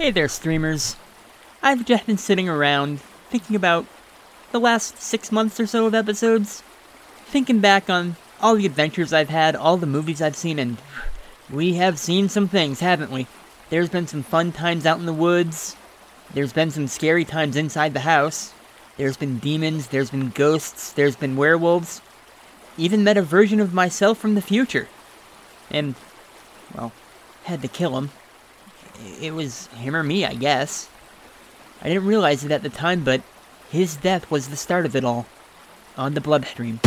Hey 0.00 0.10
there, 0.10 0.28
streamers. 0.28 0.96
I've 1.62 1.84
just 1.84 2.06
been 2.06 2.16
sitting 2.16 2.48
around 2.48 3.00
thinking 3.28 3.54
about 3.54 3.84
the 4.50 4.58
last 4.58 4.98
six 4.98 5.30
months 5.30 5.60
or 5.60 5.66
so 5.66 5.84
of 5.84 5.94
episodes, 5.94 6.62
thinking 7.26 7.60
back 7.60 7.90
on 7.90 8.16
all 8.40 8.56
the 8.56 8.64
adventures 8.64 9.12
I've 9.12 9.28
had, 9.28 9.54
all 9.54 9.76
the 9.76 9.84
movies 9.84 10.22
I've 10.22 10.36
seen, 10.36 10.58
and 10.58 10.78
we 11.50 11.74
have 11.74 11.98
seen 11.98 12.30
some 12.30 12.48
things, 12.48 12.80
haven't 12.80 13.10
we? 13.10 13.26
There's 13.68 13.90
been 13.90 14.06
some 14.06 14.22
fun 14.22 14.52
times 14.52 14.86
out 14.86 14.98
in 14.98 15.04
the 15.04 15.12
woods, 15.12 15.76
there's 16.32 16.54
been 16.54 16.70
some 16.70 16.86
scary 16.86 17.26
times 17.26 17.54
inside 17.54 17.92
the 17.92 18.00
house, 18.00 18.54
there's 18.96 19.18
been 19.18 19.38
demons, 19.38 19.88
there's 19.88 20.10
been 20.10 20.30
ghosts, 20.30 20.94
there's 20.94 21.16
been 21.16 21.36
werewolves, 21.36 22.00
even 22.78 23.04
met 23.04 23.18
a 23.18 23.22
version 23.22 23.60
of 23.60 23.74
myself 23.74 24.16
from 24.16 24.34
the 24.34 24.40
future. 24.40 24.88
And, 25.70 25.94
well, 26.74 26.90
had 27.44 27.60
to 27.60 27.68
kill 27.68 27.98
him. 27.98 28.08
It 29.20 29.34
was 29.34 29.66
him 29.68 29.96
or 29.96 30.02
me, 30.02 30.24
I 30.24 30.34
guess. 30.34 30.88
I 31.82 31.88
didn't 31.88 32.06
realize 32.06 32.44
it 32.44 32.50
at 32.50 32.62
the 32.62 32.68
time, 32.68 33.04
but 33.04 33.22
his 33.70 33.96
death 33.96 34.30
was 34.30 34.48
the 34.48 34.56
start 34.56 34.84
of 34.86 34.96
it 34.96 35.04
all. 35.04 35.26
On 35.96 36.14
the 36.14 36.20
bloodstream. 36.20 36.80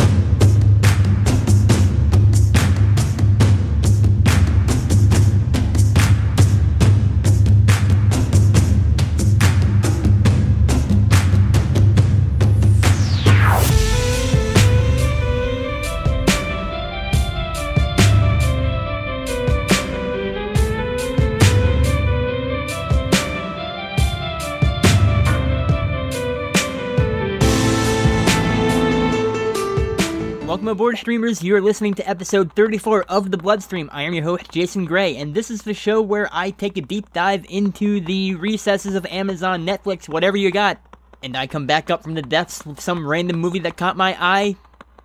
Aboard, 30.74 30.98
streamers. 30.98 31.40
You 31.40 31.54
are 31.54 31.60
listening 31.60 31.94
to 31.94 32.08
episode 32.08 32.52
34 32.56 33.04
of 33.04 33.30
The 33.30 33.36
Bloodstream. 33.36 33.88
I 33.92 34.02
am 34.02 34.12
your 34.12 34.24
host, 34.24 34.50
Jason 34.50 34.86
Gray, 34.86 35.16
and 35.16 35.32
this 35.32 35.48
is 35.48 35.62
the 35.62 35.72
show 35.72 36.02
where 36.02 36.28
I 36.32 36.50
take 36.50 36.76
a 36.76 36.80
deep 36.80 37.12
dive 37.12 37.46
into 37.48 38.00
the 38.00 38.34
recesses 38.34 38.96
of 38.96 39.06
Amazon, 39.06 39.64
Netflix, 39.64 40.08
whatever 40.08 40.36
you 40.36 40.50
got, 40.50 40.80
and 41.22 41.36
I 41.36 41.46
come 41.46 41.68
back 41.68 41.90
up 41.90 42.02
from 42.02 42.14
the 42.14 42.22
depths 42.22 42.66
with 42.66 42.80
some 42.80 43.06
random 43.06 43.38
movie 43.38 43.60
that 43.60 43.76
caught 43.76 43.96
my 43.96 44.16
eye, 44.18 44.56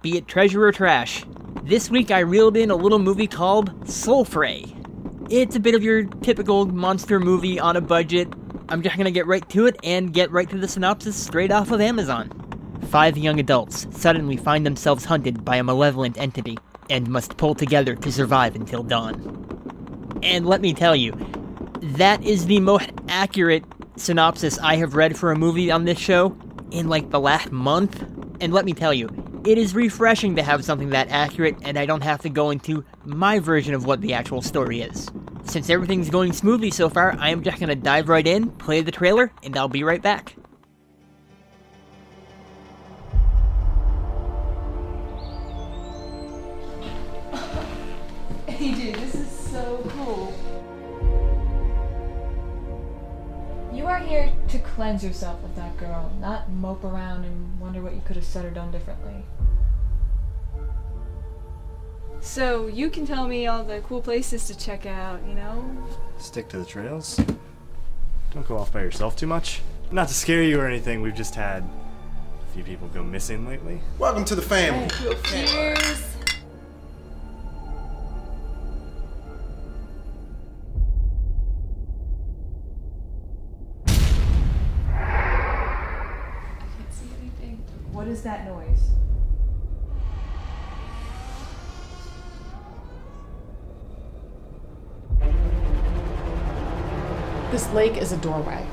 be 0.02 0.18
it 0.18 0.28
treasure 0.28 0.66
or 0.66 0.72
trash. 0.72 1.24
This 1.62 1.92
week 1.92 2.10
I 2.10 2.20
reeled 2.20 2.58
in 2.58 2.72
a 2.72 2.76
little 2.76 2.98
movie 2.98 3.28
called 3.28 3.80
Soulfray. 3.82 5.30
It's 5.32 5.56
a 5.56 5.60
bit 5.60 5.76
of 5.76 5.84
your 5.84 6.04
typical 6.04 6.66
monster 6.66 7.20
movie 7.20 7.60
on 7.60 7.76
a 7.76 7.82
budget. 7.82 8.28
I'm 8.70 8.82
just 8.82 8.98
gonna 8.98 9.12
get 9.12 9.28
right 9.28 9.48
to 9.50 9.68
it 9.68 9.76
and 9.84 10.12
get 10.12 10.32
right 10.32 10.50
to 10.50 10.58
the 10.58 10.68
synopsis 10.68 11.16
straight 11.16 11.52
off 11.52 11.70
of 11.70 11.80
Amazon. 11.80 12.49
Five 12.90 13.20
young 13.20 13.40
adults 13.40 13.86
suddenly 13.92 14.36
find 14.36 14.66
themselves 14.66 15.06
hunted 15.06 15.46
by 15.46 15.58
a 15.58 15.64
malevolent 15.64 16.18
entity 16.18 16.58
and 16.90 17.08
must 17.08 17.38
pull 17.38 17.54
together 17.54 17.96
to 17.96 18.12
survive 18.12 18.56
until 18.56 18.82
dawn. 18.82 20.20
And 20.24 20.48
let 20.48 20.60
me 20.60 20.74
tell 20.74 20.96
you, 20.96 21.14
that 21.82 22.24
is 22.24 22.48
the 22.48 22.60
most 22.60 22.90
accurate 23.08 23.64
synopsis 23.96 24.58
I 24.58 24.78
have 24.78 24.96
read 24.96 25.16
for 25.16 25.32
a 25.32 25.38
movie 25.38 25.70
on 25.70 25.86
this 25.86 26.00
show 26.00 26.36
in 26.72 26.90
like 26.90 27.12
the 27.12 27.20
last 27.20 27.52
month. 27.52 28.04
And 28.42 28.54
let 28.54 28.66
me 28.66 28.74
tell 28.74 28.94
you, 28.94 29.08
it 29.46 29.60
is 29.60 29.76
refreshing 29.76 30.36
to 30.38 30.42
have 30.42 30.66
something 30.66 30.90
that 30.90 31.10
accurate 31.10 31.58
and 31.62 31.78
I 31.78 31.86
don't 31.86 32.02
have 32.02 32.22
to 32.24 32.30
go 32.30 32.50
into 32.50 32.84
my 33.04 33.38
version 33.38 33.76
of 33.76 33.86
what 33.86 34.02
the 34.02 34.14
actual 34.14 34.42
story 34.42 34.82
is. 34.82 35.12
Since 35.44 35.70
everything's 35.70 36.10
going 36.10 36.34
smoothly 36.34 36.72
so 36.72 36.90
far, 36.90 37.16
I 37.20 37.30
am 37.30 37.44
just 37.44 37.60
gonna 37.60 37.76
dive 37.76 38.10
right 38.10 38.26
in, 38.26 38.50
play 38.50 38.82
the 38.82 38.92
trailer, 38.92 39.32
and 39.44 39.56
I'll 39.56 39.68
be 39.68 39.84
right 39.84 40.02
back. 40.02 40.36
AJ, 48.60 48.94
this 48.98 49.16
is 49.16 49.30
so 49.30 49.82
cool. 49.88 50.34
You 53.74 53.86
are 53.86 54.00
here 54.00 54.30
to 54.50 54.60
cleanse 54.60 55.02
yourself 55.02 55.42
of 55.46 55.56
that 55.56 55.78
girl, 55.78 56.12
not 56.20 56.50
mope 56.50 56.84
around 56.84 57.24
and 57.24 57.58
wonder 57.58 57.82
what 57.82 57.94
you 57.94 58.02
could 58.06 58.18
have 58.18 58.26
said 58.26 58.44
or 58.44 58.50
done 58.50 58.70
differently. 58.70 59.24
So, 62.20 62.68
you 62.68 62.90
can 62.90 63.08
tell 63.08 63.30
me 63.30 63.48
all 63.48 63.64
the 63.64 63.80
cool 63.80 64.02
places 64.02 64.46
to 64.48 64.58
check 64.58 64.86
out, 64.86 65.22
you 65.26 65.36
know? 65.36 65.64
Stick 66.18 66.50
to 66.50 66.58
the 66.58 66.66
trails. 66.66 67.18
Don't 68.34 68.46
go 68.46 68.58
off 68.58 68.74
by 68.74 68.82
yourself 68.82 69.16
too 69.16 69.28
much. 69.28 69.62
Not 69.90 70.10
to 70.10 70.14
scare 70.14 70.44
you 70.44 70.60
or 70.60 70.68
anything, 70.68 71.02
we've 71.02 71.16
just 71.16 71.36
had 71.36 71.64
a 71.64 72.54
few 72.54 72.66
people 72.66 72.90
go 72.90 73.04
missing 73.04 73.48
lately. 73.48 73.80
Welcome 73.98 74.26
to 74.26 74.36
the 74.36 74.42
family. 74.42 74.90
Cheers! 75.24 76.09
What 88.20 88.26
is 88.26 88.32
that 88.32 88.46
noise? 88.48 88.82
This 97.50 97.72
lake 97.72 97.96
is 97.96 98.12
a 98.12 98.18
doorway. 98.18 98.68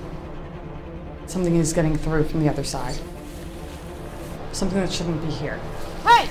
Something 1.27 1.55
is 1.55 1.73
getting 1.73 1.97
through 1.97 2.25
from 2.25 2.43
the 2.43 2.49
other 2.49 2.65
side. 2.65 2.99
Something 4.51 4.81
that 4.81 4.91
shouldn't 4.91 5.23
be 5.23 5.31
here. 5.31 5.61
Hey! 6.03 6.29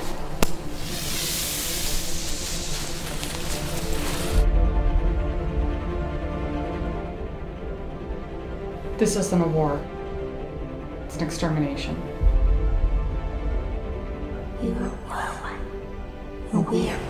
This 8.98 9.16
isn't 9.16 9.42
a 9.42 9.48
war. 9.48 9.80
It's 11.06 11.16
an 11.16 11.24
extermination. 11.24 12.15
You 14.66 14.72
are 14.72 15.30
one. 16.52 16.66
And 16.66 17.05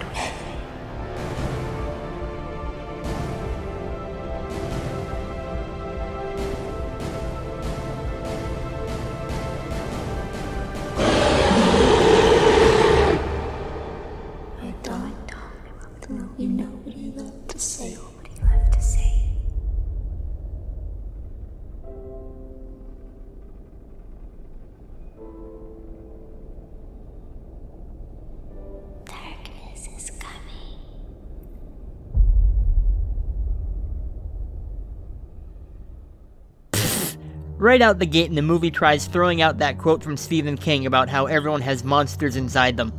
Right 37.65 37.81
out 37.81 37.97
the 37.97 38.05
gate, 38.05 38.31
the 38.31 38.43
movie 38.43 38.69
tries 38.69 39.07
throwing 39.07 39.41
out 39.41 39.57
that 39.57 39.79
quote 39.79 40.03
from 40.03 40.17
Stephen 40.17 40.55
King 40.55 40.85
about 40.85 41.09
how 41.09 41.25
everyone 41.25 41.61
has 41.61 41.83
monsters 41.83 42.35
inside 42.35 42.77
them. 42.77 42.93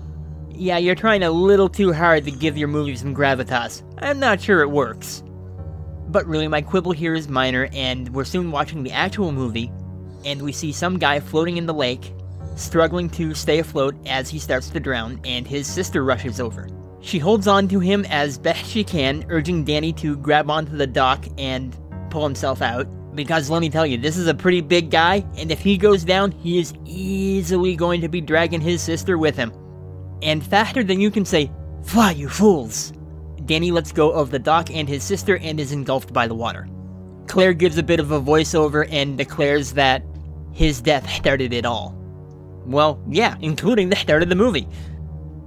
Yeah, 0.50 0.76
you're 0.76 0.96
trying 0.96 1.22
a 1.22 1.30
little 1.30 1.68
too 1.68 1.92
hard 1.92 2.24
to 2.24 2.32
give 2.32 2.58
your 2.58 2.66
movie 2.66 2.96
some 2.96 3.14
gravitas. 3.14 3.84
I'm 3.98 4.18
not 4.18 4.40
sure 4.40 4.62
it 4.62 4.70
works. 4.72 5.22
But 6.08 6.26
really, 6.26 6.48
my 6.48 6.62
quibble 6.62 6.90
here 6.90 7.14
is 7.14 7.28
minor, 7.28 7.68
and 7.72 8.12
we're 8.12 8.24
soon 8.24 8.50
watching 8.50 8.82
the 8.82 8.90
actual 8.90 9.30
movie, 9.30 9.70
and 10.24 10.42
we 10.42 10.50
see 10.50 10.72
some 10.72 10.98
guy 10.98 11.20
floating 11.20 11.58
in 11.58 11.66
the 11.66 11.72
lake, 11.72 12.12
struggling 12.56 13.08
to 13.10 13.34
stay 13.34 13.60
afloat 13.60 13.94
as 14.04 14.28
he 14.28 14.40
starts 14.40 14.68
to 14.70 14.80
drown, 14.80 15.20
and 15.24 15.46
his 15.46 15.68
sister 15.68 16.02
rushes 16.02 16.40
over. 16.40 16.68
She 17.02 17.20
holds 17.20 17.46
on 17.46 17.68
to 17.68 17.78
him 17.78 18.04
as 18.06 18.36
best 18.36 18.68
she 18.68 18.82
can, 18.82 19.26
urging 19.28 19.62
Danny 19.62 19.92
to 19.92 20.16
grab 20.16 20.50
onto 20.50 20.76
the 20.76 20.88
dock 20.88 21.24
and 21.38 21.78
pull 22.10 22.24
himself 22.24 22.62
out. 22.62 22.88
Because 23.16 23.50
let 23.50 23.60
me 23.60 23.70
tell 23.70 23.86
you, 23.86 23.96
this 23.96 24.18
is 24.18 24.28
a 24.28 24.34
pretty 24.34 24.60
big 24.60 24.90
guy, 24.90 25.24
and 25.36 25.50
if 25.50 25.60
he 25.60 25.78
goes 25.78 26.04
down, 26.04 26.30
he 26.32 26.58
is 26.58 26.74
easily 26.84 27.74
going 27.74 28.02
to 28.02 28.08
be 28.08 28.20
dragging 28.20 28.60
his 28.60 28.82
sister 28.82 29.16
with 29.16 29.36
him. 29.36 29.52
And 30.22 30.44
faster 30.44 30.84
than 30.84 31.00
you 31.00 31.10
can 31.10 31.24
say, 31.24 31.50
Fly, 31.82 32.12
you 32.12 32.28
fools! 32.28 32.92
Danny 33.46 33.70
lets 33.70 33.92
go 33.92 34.10
of 34.10 34.30
the 34.30 34.38
dock 34.38 34.70
and 34.70 34.88
his 34.88 35.02
sister 35.02 35.38
and 35.38 35.58
is 35.58 35.72
engulfed 35.72 36.12
by 36.12 36.26
the 36.26 36.34
water. 36.34 36.68
Claire 37.26 37.54
gives 37.54 37.78
a 37.78 37.82
bit 37.82 38.00
of 38.00 38.10
a 38.10 38.20
voiceover 38.20 38.86
and 38.90 39.16
declares 39.16 39.72
that 39.72 40.02
his 40.52 40.80
death 40.80 41.08
started 41.10 41.52
it 41.52 41.64
all. 41.64 41.94
Well, 42.66 43.00
yeah, 43.08 43.36
including 43.40 43.88
the 43.88 43.96
start 43.96 44.22
of 44.22 44.28
the 44.28 44.34
movie. 44.34 44.68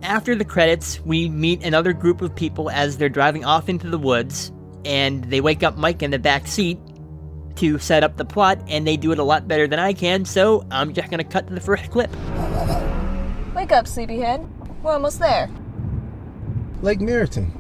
After 0.02 0.34
the 0.34 0.46
credits, 0.46 1.00
we 1.02 1.30
meet 1.30 1.64
another 1.64 1.94
group 1.94 2.22
of 2.22 2.36
people 2.36 2.70
as 2.70 2.98
they're 2.98 3.10
driving 3.10 3.44
off 3.44 3.70
into 3.70 3.90
the 3.90 3.98
woods, 3.98 4.52
and 4.86 5.26
they 5.26 5.42
wake 5.42 5.62
up 5.62 5.78
Mike 5.78 6.02
in 6.02 6.12
the 6.12 6.20
back 6.20 6.48
seat, 6.48 6.80
to 7.60 7.78
set 7.80 8.04
up 8.04 8.18
the 8.18 8.26
plot, 8.26 8.60
and 8.68 8.88
they 8.88 8.98
do 8.98 9.12
it 9.12 9.20
a 9.20 9.24
lot 9.24 9.48
better 9.48 9.68
than 9.68 9.80
I 9.80 9.94
can, 9.94 10.26
so 10.26 10.66
I'm 10.72 10.94
just 10.94 11.10
gonna 11.10 11.24
cut 11.24 11.48
to 11.48 11.54
the 11.54 11.62
first 11.62 11.92
clip. 11.92 12.10
Wake 13.56 13.72
up, 13.72 13.88
sleepyhead. 13.88 14.48
We're 14.82 14.94
almost 14.94 15.20
there. 15.20 15.50
Lake 16.82 17.02
Meriton. 17.02 17.52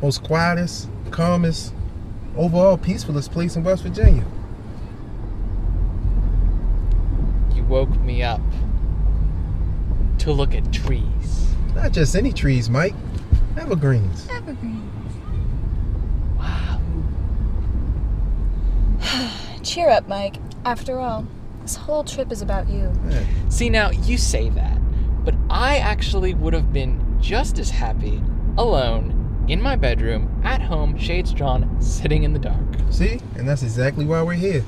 Most 0.00 0.22
quietest, 0.22 0.88
calmest, 1.10 1.72
overall 2.36 2.76
peacefulest 2.76 3.32
place 3.32 3.56
in 3.56 3.64
West 3.64 3.82
Virginia. 3.82 4.24
You 7.54 7.64
woke 7.64 7.98
me 8.02 8.22
up 8.22 8.40
to 10.18 10.32
look 10.32 10.54
at 10.54 10.72
trees. 10.72 11.50
Not 11.74 11.92
just 11.92 12.14
any 12.14 12.32
trees, 12.32 12.70
Mike. 12.70 12.94
Evergreens. 13.56 14.28
Wow. 14.28 14.75
Cheer 19.66 19.90
up, 19.90 20.06
Mike. 20.06 20.36
After 20.64 21.00
all, 21.00 21.26
this 21.62 21.74
whole 21.74 22.04
trip 22.04 22.30
is 22.30 22.40
about 22.40 22.68
you. 22.68 22.92
See, 23.48 23.68
now 23.68 23.90
you 23.90 24.16
say 24.16 24.48
that, 24.50 24.78
but 25.24 25.34
I 25.50 25.78
actually 25.78 26.34
would 26.34 26.52
have 26.54 26.72
been 26.72 27.18
just 27.20 27.58
as 27.58 27.70
happy 27.70 28.22
alone 28.56 29.44
in 29.48 29.60
my 29.60 29.74
bedroom, 29.74 30.40
at 30.44 30.62
home, 30.62 30.96
shades 30.96 31.32
drawn, 31.32 31.82
sitting 31.82 32.22
in 32.22 32.32
the 32.32 32.38
dark. 32.38 32.64
See? 32.90 33.18
And 33.34 33.48
that's 33.48 33.64
exactly 33.64 34.04
why 34.04 34.22
we're 34.22 34.34
here. 34.34 34.64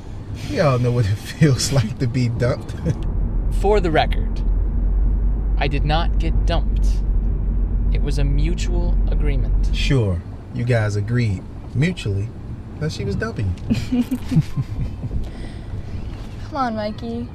We 0.50 0.58
all 0.58 0.80
know 0.80 0.90
what 0.90 1.06
it 1.06 1.14
feels 1.14 1.72
like 1.72 1.98
to 2.00 2.08
be 2.08 2.28
dumped. 2.28 2.74
For 3.60 3.78
the 3.78 3.92
record, 3.92 4.42
I 5.58 5.68
did 5.68 5.84
not 5.84 6.18
get 6.18 6.44
dumped. 6.44 6.88
It 7.92 8.02
was 8.02 8.18
a 8.18 8.24
mutual 8.24 8.96
agreement. 9.08 9.74
sure, 9.74 10.20
you 10.54 10.64
guys 10.64 10.96
agreed 10.96 11.44
mutually 11.72 12.28
that 12.80 12.92
she 12.92 13.04
was 13.04 13.16
dumping. 13.16 13.52
Come 16.48 16.56
on, 16.56 16.76
Mikey. 16.76 17.28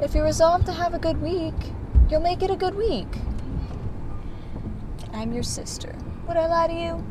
If 0.00 0.14
you 0.14 0.22
resolve 0.22 0.64
to 0.66 0.72
have 0.72 0.94
a 0.94 0.98
good 0.98 1.20
week, 1.22 1.54
you'll 2.10 2.20
make 2.20 2.42
it 2.42 2.50
a 2.50 2.56
good 2.56 2.74
week. 2.74 3.08
I'm 5.12 5.32
your 5.32 5.42
sister. 5.42 5.94
Would 6.28 6.36
I 6.36 6.46
lie 6.46 6.66
to 6.66 6.74
you? 6.74 7.04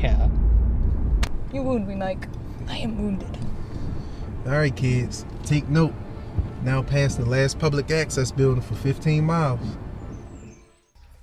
Yeah. 0.00 0.28
You 1.52 1.62
wound 1.62 1.86
me, 1.86 1.94
Mike. 1.94 2.28
I 2.68 2.78
am 2.78 2.98
wounded. 2.98 3.38
All 4.46 4.52
right, 4.52 4.74
kids, 4.74 5.24
take 5.44 5.68
note. 5.68 5.94
Now 6.62 6.82
past 6.82 7.18
the 7.18 7.24
last 7.24 7.58
public 7.58 7.90
access 7.90 8.30
building 8.32 8.62
for 8.62 8.74
15 8.74 9.24
miles. 9.24 9.60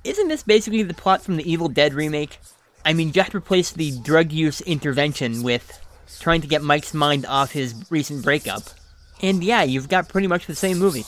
Isn't 0.03 0.27
this 0.27 0.43
basically 0.43 0.83
the 0.83 0.93
plot 0.93 1.21
from 1.21 1.37
the 1.37 1.51
Evil 1.51 1.67
Dead 1.67 1.93
remake? 1.93 2.39
I 2.85 2.93
mean, 2.93 3.11
just 3.11 3.35
replace 3.35 3.71
the 3.71 3.97
drug 3.99 4.31
use 4.31 4.61
intervention 4.61 5.43
with 5.43 5.79
trying 6.19 6.41
to 6.41 6.47
get 6.47 6.61
Mike's 6.63 6.93
mind 6.93 7.25
off 7.25 7.51
his 7.51 7.75
recent 7.89 8.23
breakup. 8.23 8.63
And 9.21 9.43
yeah, 9.43 9.63
you've 9.63 9.89
got 9.89 10.09
pretty 10.09 10.27
much 10.27 10.47
the 10.47 10.55
same 10.55 10.79
movie. 10.79 11.05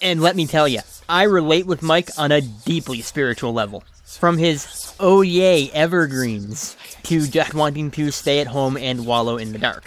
And 0.00 0.20
let 0.20 0.36
me 0.36 0.46
tell 0.46 0.68
you, 0.68 0.80
I 1.08 1.24
relate 1.24 1.66
with 1.66 1.82
Mike 1.82 2.10
on 2.18 2.32
a 2.32 2.40
deeply 2.40 3.00
spiritual 3.00 3.52
level. 3.52 3.84
From 4.04 4.38
his 4.38 4.94
oh 5.00 5.22
yay 5.22 5.70
evergreens 5.70 6.76
to 7.04 7.26
just 7.26 7.54
wanting 7.54 7.90
to 7.92 8.10
stay 8.10 8.40
at 8.40 8.46
home 8.46 8.76
and 8.76 9.06
wallow 9.06 9.36
in 9.38 9.52
the 9.52 9.58
dark. 9.58 9.84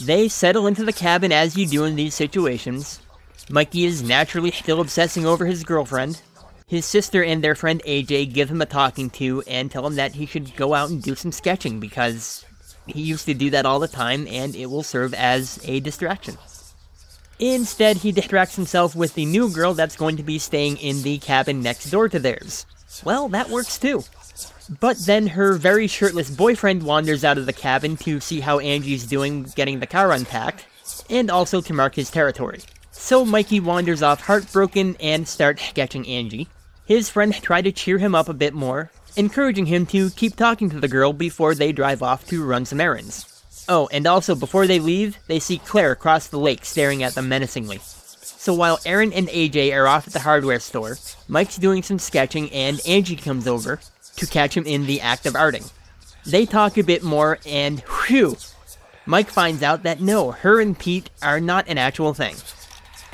They 0.00 0.28
settle 0.28 0.66
into 0.66 0.84
the 0.84 0.92
cabin 0.92 1.32
as 1.32 1.56
you 1.56 1.66
do 1.66 1.84
in 1.84 1.96
these 1.96 2.14
situations. 2.14 3.00
Mikey 3.50 3.84
is 3.84 4.02
naturally 4.02 4.50
still 4.50 4.80
obsessing 4.80 5.26
over 5.26 5.46
his 5.46 5.64
girlfriend. 5.64 6.20
His 6.66 6.86
sister 6.86 7.22
and 7.22 7.44
their 7.44 7.54
friend 7.54 7.82
AJ 7.86 8.32
give 8.32 8.50
him 8.50 8.62
a 8.62 8.66
talking 8.66 9.10
to 9.10 9.42
and 9.46 9.70
tell 9.70 9.86
him 9.86 9.96
that 9.96 10.14
he 10.14 10.26
should 10.26 10.56
go 10.56 10.74
out 10.74 10.90
and 10.90 11.02
do 11.02 11.14
some 11.14 11.32
sketching 11.32 11.78
because 11.78 12.44
he 12.86 13.02
used 13.02 13.26
to 13.26 13.34
do 13.34 13.50
that 13.50 13.66
all 13.66 13.78
the 13.78 13.88
time 13.88 14.26
and 14.28 14.56
it 14.56 14.66
will 14.66 14.82
serve 14.82 15.12
as 15.14 15.60
a 15.64 15.80
distraction. 15.80 16.38
Instead, 17.38 17.98
he 17.98 18.12
distracts 18.12 18.56
himself 18.56 18.94
with 18.94 19.14
the 19.14 19.24
new 19.26 19.50
girl 19.50 19.74
that's 19.74 19.96
going 19.96 20.16
to 20.16 20.22
be 20.22 20.38
staying 20.38 20.76
in 20.78 21.02
the 21.02 21.18
cabin 21.18 21.62
next 21.62 21.90
door 21.90 22.08
to 22.08 22.18
theirs. 22.18 22.64
Well, 23.04 23.28
that 23.28 23.50
works 23.50 23.78
too. 23.78 24.04
But 24.80 24.98
then 25.00 25.26
her 25.28 25.54
very 25.54 25.86
shirtless 25.86 26.30
boyfriend 26.30 26.84
wanders 26.84 27.24
out 27.24 27.36
of 27.36 27.46
the 27.46 27.52
cabin 27.52 27.96
to 27.98 28.20
see 28.20 28.40
how 28.40 28.60
Angie's 28.60 29.04
doing 29.04 29.44
getting 29.56 29.80
the 29.80 29.86
car 29.86 30.12
unpacked, 30.12 30.66
and 31.10 31.30
also 31.30 31.60
to 31.60 31.74
mark 31.74 31.96
his 31.96 32.10
territory. 32.10 32.60
So 33.04 33.22
Mikey 33.22 33.60
wanders 33.60 34.02
off 34.02 34.22
heartbroken 34.22 34.96
and 34.98 35.28
starts 35.28 35.62
sketching 35.62 36.08
Angie. 36.08 36.48
His 36.86 37.10
friend 37.10 37.34
try 37.34 37.60
to 37.60 37.70
cheer 37.70 37.98
him 37.98 38.14
up 38.14 38.30
a 38.30 38.32
bit 38.32 38.54
more, 38.54 38.90
encouraging 39.14 39.66
him 39.66 39.84
to 39.88 40.08
keep 40.08 40.36
talking 40.36 40.70
to 40.70 40.80
the 40.80 40.88
girl 40.88 41.12
before 41.12 41.54
they 41.54 41.70
drive 41.70 42.02
off 42.02 42.26
to 42.28 42.42
run 42.42 42.64
some 42.64 42.80
errands. 42.80 43.44
Oh, 43.68 43.90
and 43.92 44.06
also 44.06 44.34
before 44.34 44.66
they 44.66 44.78
leave, 44.78 45.18
they 45.26 45.38
see 45.38 45.58
Claire 45.58 45.92
across 45.92 46.28
the 46.28 46.38
lake 46.38 46.64
staring 46.64 47.02
at 47.02 47.14
them 47.14 47.28
menacingly. 47.28 47.78
So 47.82 48.54
while 48.54 48.80
Aaron 48.86 49.12
and 49.12 49.28
AJ 49.28 49.76
are 49.76 49.86
off 49.86 50.06
at 50.06 50.14
the 50.14 50.20
hardware 50.20 50.58
store, 50.58 50.96
Mike's 51.28 51.58
doing 51.58 51.82
some 51.82 51.98
sketching 51.98 52.50
and 52.52 52.80
Angie 52.88 53.16
comes 53.16 53.46
over 53.46 53.80
to 54.16 54.26
catch 54.26 54.56
him 54.56 54.64
in 54.64 54.86
the 54.86 55.02
act 55.02 55.26
of 55.26 55.34
arting. 55.34 55.70
They 56.24 56.46
talk 56.46 56.78
a 56.78 56.82
bit 56.82 57.02
more 57.02 57.38
and 57.44 57.80
whew, 57.80 58.38
Mike 59.04 59.28
finds 59.28 59.62
out 59.62 59.82
that 59.82 60.00
no, 60.00 60.30
her 60.30 60.58
and 60.58 60.78
Pete 60.78 61.10
are 61.20 61.38
not 61.38 61.68
an 61.68 61.76
actual 61.76 62.14
thing. 62.14 62.36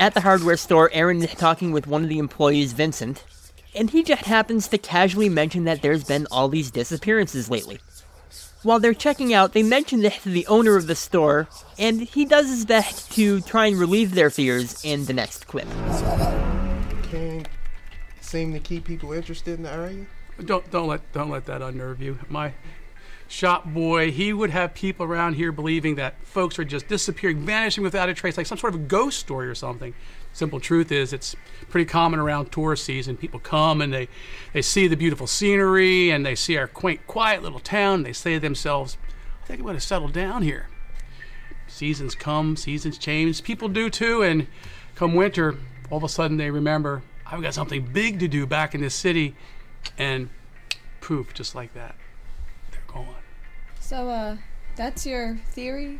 At 0.00 0.14
the 0.14 0.22
hardware 0.22 0.56
store, 0.56 0.88
Aaron 0.94 1.22
is 1.22 1.34
talking 1.34 1.72
with 1.72 1.86
one 1.86 2.02
of 2.02 2.08
the 2.08 2.16
employees, 2.16 2.72
Vincent, 2.72 3.22
and 3.74 3.90
he 3.90 4.02
just 4.02 4.22
happens 4.22 4.66
to 4.68 4.78
casually 4.78 5.28
mention 5.28 5.64
that 5.64 5.82
there's 5.82 6.04
been 6.04 6.26
all 6.30 6.48
these 6.48 6.70
disappearances 6.70 7.50
lately. 7.50 7.80
While 8.62 8.80
they're 8.80 8.94
checking 8.94 9.34
out, 9.34 9.52
they 9.52 9.62
mention 9.62 10.00
this 10.00 10.22
to 10.22 10.30
the 10.30 10.46
owner 10.46 10.76
of 10.76 10.86
the 10.86 10.94
store, 10.94 11.48
and 11.78 12.00
he 12.00 12.24
does 12.24 12.48
his 12.48 12.64
best 12.64 13.12
to 13.12 13.42
try 13.42 13.66
and 13.66 13.78
relieve 13.78 14.14
their 14.14 14.30
fears 14.30 14.82
in 14.82 15.04
the 15.04 15.12
next 15.12 15.46
clip. 15.46 15.68
Can't 17.10 17.46
seem 18.22 18.54
to 18.54 18.58
keep 18.58 18.86
people 18.86 19.12
interested 19.12 19.58
in 19.58 19.64
the 19.64 19.70
area. 19.70 20.06
Don't 20.42 20.70
don't 20.70 20.88
let 20.88 21.12
don't 21.12 21.28
let 21.28 21.44
that 21.44 21.60
unnerve 21.60 22.00
you. 22.00 22.18
My 22.30 22.54
shop 23.30 23.64
boy, 23.64 24.10
he 24.10 24.32
would 24.32 24.50
have 24.50 24.74
people 24.74 25.06
around 25.06 25.34
here 25.34 25.52
believing 25.52 25.94
that 25.94 26.22
folks 26.26 26.58
are 26.58 26.64
just 26.64 26.88
disappearing, 26.88 27.46
vanishing 27.46 27.84
without 27.84 28.08
a 28.08 28.14
trace, 28.14 28.36
like 28.36 28.46
some 28.46 28.58
sort 28.58 28.74
of 28.74 28.80
a 28.80 28.84
ghost 28.84 29.18
story 29.18 29.48
or 29.48 29.54
something. 29.54 29.94
Simple 30.32 30.60
truth 30.60 30.92
is, 30.92 31.12
it's 31.12 31.34
pretty 31.68 31.86
common 31.86 32.20
around 32.20 32.52
tourist 32.52 32.84
season. 32.84 33.16
People 33.16 33.40
come 33.40 33.80
and 33.80 33.92
they 33.92 34.08
they 34.52 34.62
see 34.62 34.86
the 34.86 34.96
beautiful 34.96 35.26
scenery 35.26 36.10
and 36.10 36.26
they 36.26 36.34
see 36.34 36.56
our 36.56 36.66
quaint, 36.66 37.06
quiet 37.06 37.42
little 37.42 37.60
town. 37.60 38.02
They 38.02 38.12
say 38.12 38.34
to 38.34 38.40
themselves, 38.40 38.98
"I 39.42 39.46
think 39.46 39.60
I'm 39.60 39.64
going 39.64 39.76
to 39.76 39.80
settle 39.80 40.08
down 40.08 40.42
here." 40.42 40.68
Seasons 41.66 42.14
come, 42.14 42.56
seasons 42.56 42.98
change. 42.98 43.42
People 43.42 43.68
do 43.68 43.90
too, 43.90 44.22
and 44.22 44.46
come 44.94 45.14
winter, 45.14 45.56
all 45.88 45.98
of 45.98 46.04
a 46.04 46.08
sudden 46.08 46.36
they 46.36 46.50
remember, 46.50 47.02
"I've 47.26 47.42
got 47.42 47.54
something 47.54 47.86
big 47.92 48.18
to 48.20 48.28
do 48.28 48.46
back 48.46 48.74
in 48.74 48.80
this 48.80 48.94
city." 48.94 49.34
and 49.98 50.28
poof, 51.00 51.32
just 51.34 51.54
like 51.54 51.72
that, 51.74 51.94
they're 52.70 52.80
gone. 52.86 53.19
So, 53.90 54.08
uh, 54.08 54.36
that's 54.76 55.04
your 55.04 55.38
theory? 55.50 55.98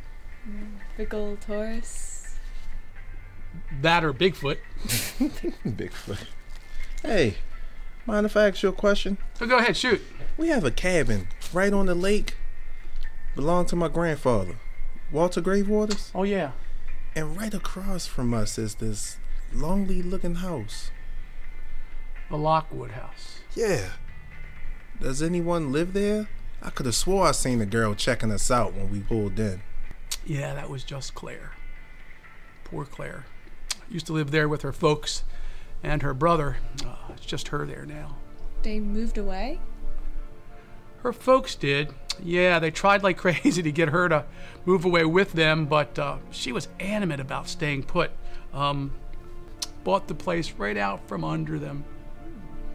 Big 0.96 1.12
ol' 1.12 1.36
Taurus? 1.40 2.36
That 3.82 4.04
or 4.04 4.12
Bigfoot. 4.14 4.58
Bigfoot. 5.66 6.24
Hey, 7.02 7.38
mind 8.06 8.26
if 8.26 8.36
I 8.36 8.46
ask 8.46 8.62
you 8.62 8.68
a 8.68 8.72
question? 8.72 9.18
So 9.34 9.44
go 9.48 9.58
ahead, 9.58 9.76
shoot. 9.76 10.00
We 10.38 10.50
have 10.50 10.62
a 10.62 10.70
cabin 10.70 11.26
right 11.52 11.72
on 11.72 11.86
the 11.86 11.96
lake. 11.96 12.36
Belonged 13.34 13.66
to 13.70 13.76
my 13.76 13.88
grandfather, 13.88 14.54
Walter 15.10 15.40
Gravewaters. 15.42 16.12
Oh 16.14 16.22
yeah, 16.22 16.52
And 17.16 17.36
right 17.36 17.52
across 17.52 18.06
from 18.06 18.32
us 18.32 18.56
is 18.56 18.76
this 18.76 19.16
lonely 19.52 20.00
looking 20.00 20.36
house. 20.36 20.92
the 22.30 22.38
Lockwood 22.38 22.92
House. 22.92 23.40
Yeah. 23.56 23.88
Does 25.00 25.20
anyone 25.22 25.72
live 25.72 25.92
there? 25.92 26.28
I 26.62 26.70
could 26.70 26.86
have 26.86 26.94
swore 26.94 27.26
I 27.26 27.32
seen 27.32 27.60
a 27.60 27.66
girl 27.66 27.94
checking 27.94 28.30
us 28.30 28.50
out 28.50 28.74
when 28.74 28.90
we 28.90 29.00
pulled 29.00 29.38
in. 29.38 29.62
Yeah, 30.26 30.54
that 30.54 30.68
was 30.68 30.84
just 30.84 31.14
Claire. 31.14 31.52
Poor 32.64 32.84
Claire. 32.84 33.24
Used 33.88 34.06
to 34.06 34.12
live 34.12 34.30
there 34.30 34.48
with 34.48 34.62
her 34.62 34.72
folks 34.72 35.24
and 35.82 36.02
her 36.02 36.14
brother. 36.14 36.58
Uh, 36.84 37.12
it's 37.16 37.26
just 37.26 37.48
her 37.48 37.66
there 37.66 37.86
now. 37.86 38.16
They 38.62 38.78
moved 38.78 39.16
away? 39.16 39.58
Her 41.02 41.12
folks 41.12 41.54
did. 41.54 41.94
Yeah, 42.22 42.58
they 42.58 42.70
tried 42.70 43.02
like 43.02 43.16
crazy 43.16 43.62
to 43.62 43.72
get 43.72 43.88
her 43.88 44.08
to 44.08 44.26
move 44.66 44.84
away 44.84 45.04
with 45.04 45.32
them, 45.32 45.66
but 45.66 45.98
uh, 45.98 46.18
she 46.30 46.52
was 46.52 46.68
adamant 46.78 47.20
about 47.20 47.48
staying 47.48 47.84
put. 47.84 48.10
Um, 48.52 48.92
bought 49.82 50.08
the 50.08 50.14
place 50.14 50.52
right 50.52 50.76
out 50.76 51.08
from 51.08 51.24
under 51.24 51.58
them. 51.58 51.84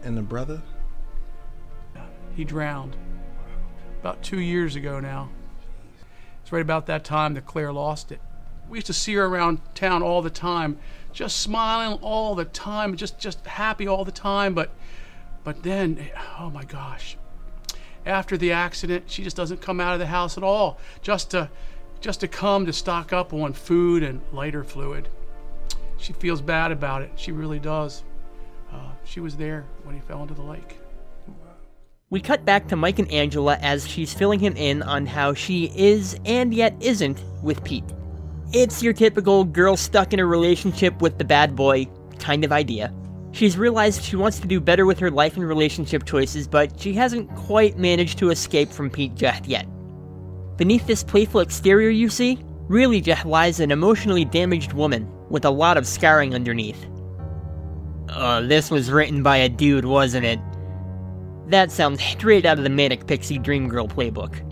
And 0.02 0.16
the 0.16 0.22
brother? 0.22 0.62
He 2.34 2.44
drowned 2.44 2.96
about 4.06 4.22
two 4.22 4.38
years 4.38 4.76
ago 4.76 5.00
now. 5.00 5.28
It's 6.40 6.52
right 6.52 6.62
about 6.62 6.86
that 6.86 7.02
time 7.02 7.34
that 7.34 7.44
Claire 7.44 7.72
lost 7.72 8.12
it. 8.12 8.20
We 8.68 8.78
used 8.78 8.86
to 8.86 8.92
see 8.92 9.14
her 9.14 9.24
around 9.26 9.58
town 9.74 10.00
all 10.00 10.22
the 10.22 10.30
time, 10.30 10.78
just 11.12 11.38
smiling 11.38 11.98
all 12.02 12.36
the 12.36 12.44
time, 12.44 12.96
just 12.96 13.18
just 13.18 13.44
happy 13.44 13.88
all 13.88 14.04
the 14.04 14.12
time. 14.12 14.54
But 14.54 14.70
but 15.42 15.64
then, 15.64 16.08
oh 16.38 16.50
my 16.50 16.62
gosh, 16.62 17.16
after 18.04 18.36
the 18.36 18.52
accident, 18.52 19.06
she 19.08 19.24
just 19.24 19.36
doesn't 19.36 19.60
come 19.60 19.80
out 19.80 19.94
of 19.94 19.98
the 19.98 20.06
house 20.06 20.36
at 20.36 20.44
all. 20.44 20.78
Just 21.02 21.32
to 21.32 21.50
just 22.00 22.20
to 22.20 22.28
come 22.28 22.64
to 22.66 22.72
stock 22.72 23.12
up 23.12 23.32
on 23.32 23.52
food 23.52 24.04
and 24.04 24.20
lighter 24.32 24.62
fluid. 24.62 25.08
She 25.98 26.12
feels 26.12 26.40
bad 26.40 26.70
about 26.70 27.02
it. 27.02 27.10
She 27.16 27.32
really 27.32 27.58
does. 27.58 28.04
Uh, 28.72 28.92
she 29.02 29.18
was 29.18 29.36
there 29.36 29.64
when 29.82 29.96
he 29.96 30.00
fell 30.00 30.22
into 30.22 30.34
the 30.34 30.42
lake. 30.42 30.78
We 32.08 32.20
cut 32.20 32.44
back 32.44 32.68
to 32.68 32.76
Mike 32.76 33.00
and 33.00 33.10
Angela 33.10 33.58
as 33.62 33.84
she's 33.84 34.14
filling 34.14 34.38
him 34.38 34.56
in 34.56 34.80
on 34.84 35.06
how 35.06 35.34
she 35.34 35.72
is 35.74 36.16
and 36.24 36.54
yet 36.54 36.76
isn't 36.78 37.20
with 37.42 37.64
Pete. 37.64 37.82
It's 38.52 38.80
your 38.80 38.92
typical 38.92 39.42
girl 39.42 39.76
stuck 39.76 40.12
in 40.12 40.20
a 40.20 40.26
relationship 40.26 41.02
with 41.02 41.18
the 41.18 41.24
bad 41.24 41.56
boy 41.56 41.86
kind 42.20 42.44
of 42.44 42.52
idea. 42.52 42.94
She's 43.32 43.58
realized 43.58 44.04
she 44.04 44.14
wants 44.14 44.38
to 44.38 44.46
do 44.46 44.60
better 44.60 44.86
with 44.86 45.00
her 45.00 45.10
life 45.10 45.36
and 45.36 45.48
relationship 45.48 46.04
choices, 46.04 46.46
but 46.46 46.80
she 46.80 46.92
hasn't 46.92 47.28
quite 47.34 47.76
managed 47.76 48.18
to 48.18 48.30
escape 48.30 48.70
from 48.70 48.88
Pete 48.88 49.16
just 49.16 49.44
yet. 49.46 49.66
Beneath 50.56 50.86
this 50.86 51.02
playful 51.02 51.40
exterior 51.40 51.90
you 51.90 52.08
see, 52.08 52.38
really 52.68 53.00
just 53.00 53.26
lies 53.26 53.58
an 53.58 53.72
emotionally 53.72 54.24
damaged 54.24 54.74
woman 54.74 55.10
with 55.28 55.44
a 55.44 55.50
lot 55.50 55.76
of 55.76 55.88
scarring 55.88 56.36
underneath. 56.36 56.86
Uh, 58.08 58.42
this 58.42 58.70
was 58.70 58.92
written 58.92 59.24
by 59.24 59.38
a 59.38 59.48
dude, 59.48 59.84
wasn't 59.84 60.24
it? 60.24 60.38
That 61.46 61.70
sounds 61.70 62.02
straight 62.02 62.44
out 62.44 62.58
of 62.58 62.64
the 62.64 62.70
Manic 62.70 63.06
Pixie 63.06 63.38
Dream 63.38 63.68
Girl 63.68 63.86
playbook. 63.86 64.42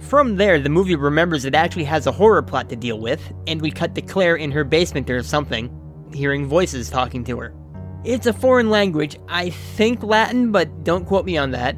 From 0.00 0.36
there, 0.36 0.60
the 0.60 0.68
movie 0.68 0.94
remembers 0.94 1.44
it 1.44 1.56
actually 1.56 1.84
has 1.84 2.06
a 2.06 2.12
horror 2.12 2.42
plot 2.42 2.68
to 2.68 2.76
deal 2.76 3.00
with, 3.00 3.20
and 3.48 3.60
we 3.60 3.72
cut 3.72 3.96
to 3.96 4.02
Claire 4.02 4.36
in 4.36 4.52
her 4.52 4.62
basement 4.62 5.10
or 5.10 5.22
something, 5.24 5.68
hearing 6.14 6.46
voices 6.46 6.90
talking 6.90 7.24
to 7.24 7.40
her. 7.40 7.52
It's 8.04 8.26
a 8.26 8.32
foreign 8.32 8.70
language, 8.70 9.18
I 9.28 9.50
think 9.50 10.04
Latin, 10.04 10.52
but 10.52 10.84
don't 10.84 11.04
quote 11.04 11.26
me 11.26 11.36
on 11.36 11.50
that. 11.50 11.76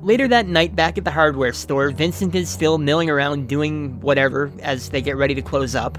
Later 0.00 0.28
that 0.28 0.46
night, 0.46 0.76
back 0.76 0.96
at 0.96 1.04
the 1.04 1.10
hardware 1.10 1.52
store, 1.52 1.90
Vincent 1.90 2.36
is 2.36 2.48
still 2.48 2.78
milling 2.78 3.10
around 3.10 3.48
doing 3.48 3.98
whatever 3.98 4.52
as 4.62 4.90
they 4.90 5.02
get 5.02 5.16
ready 5.16 5.34
to 5.34 5.42
close 5.42 5.74
up. 5.74 5.98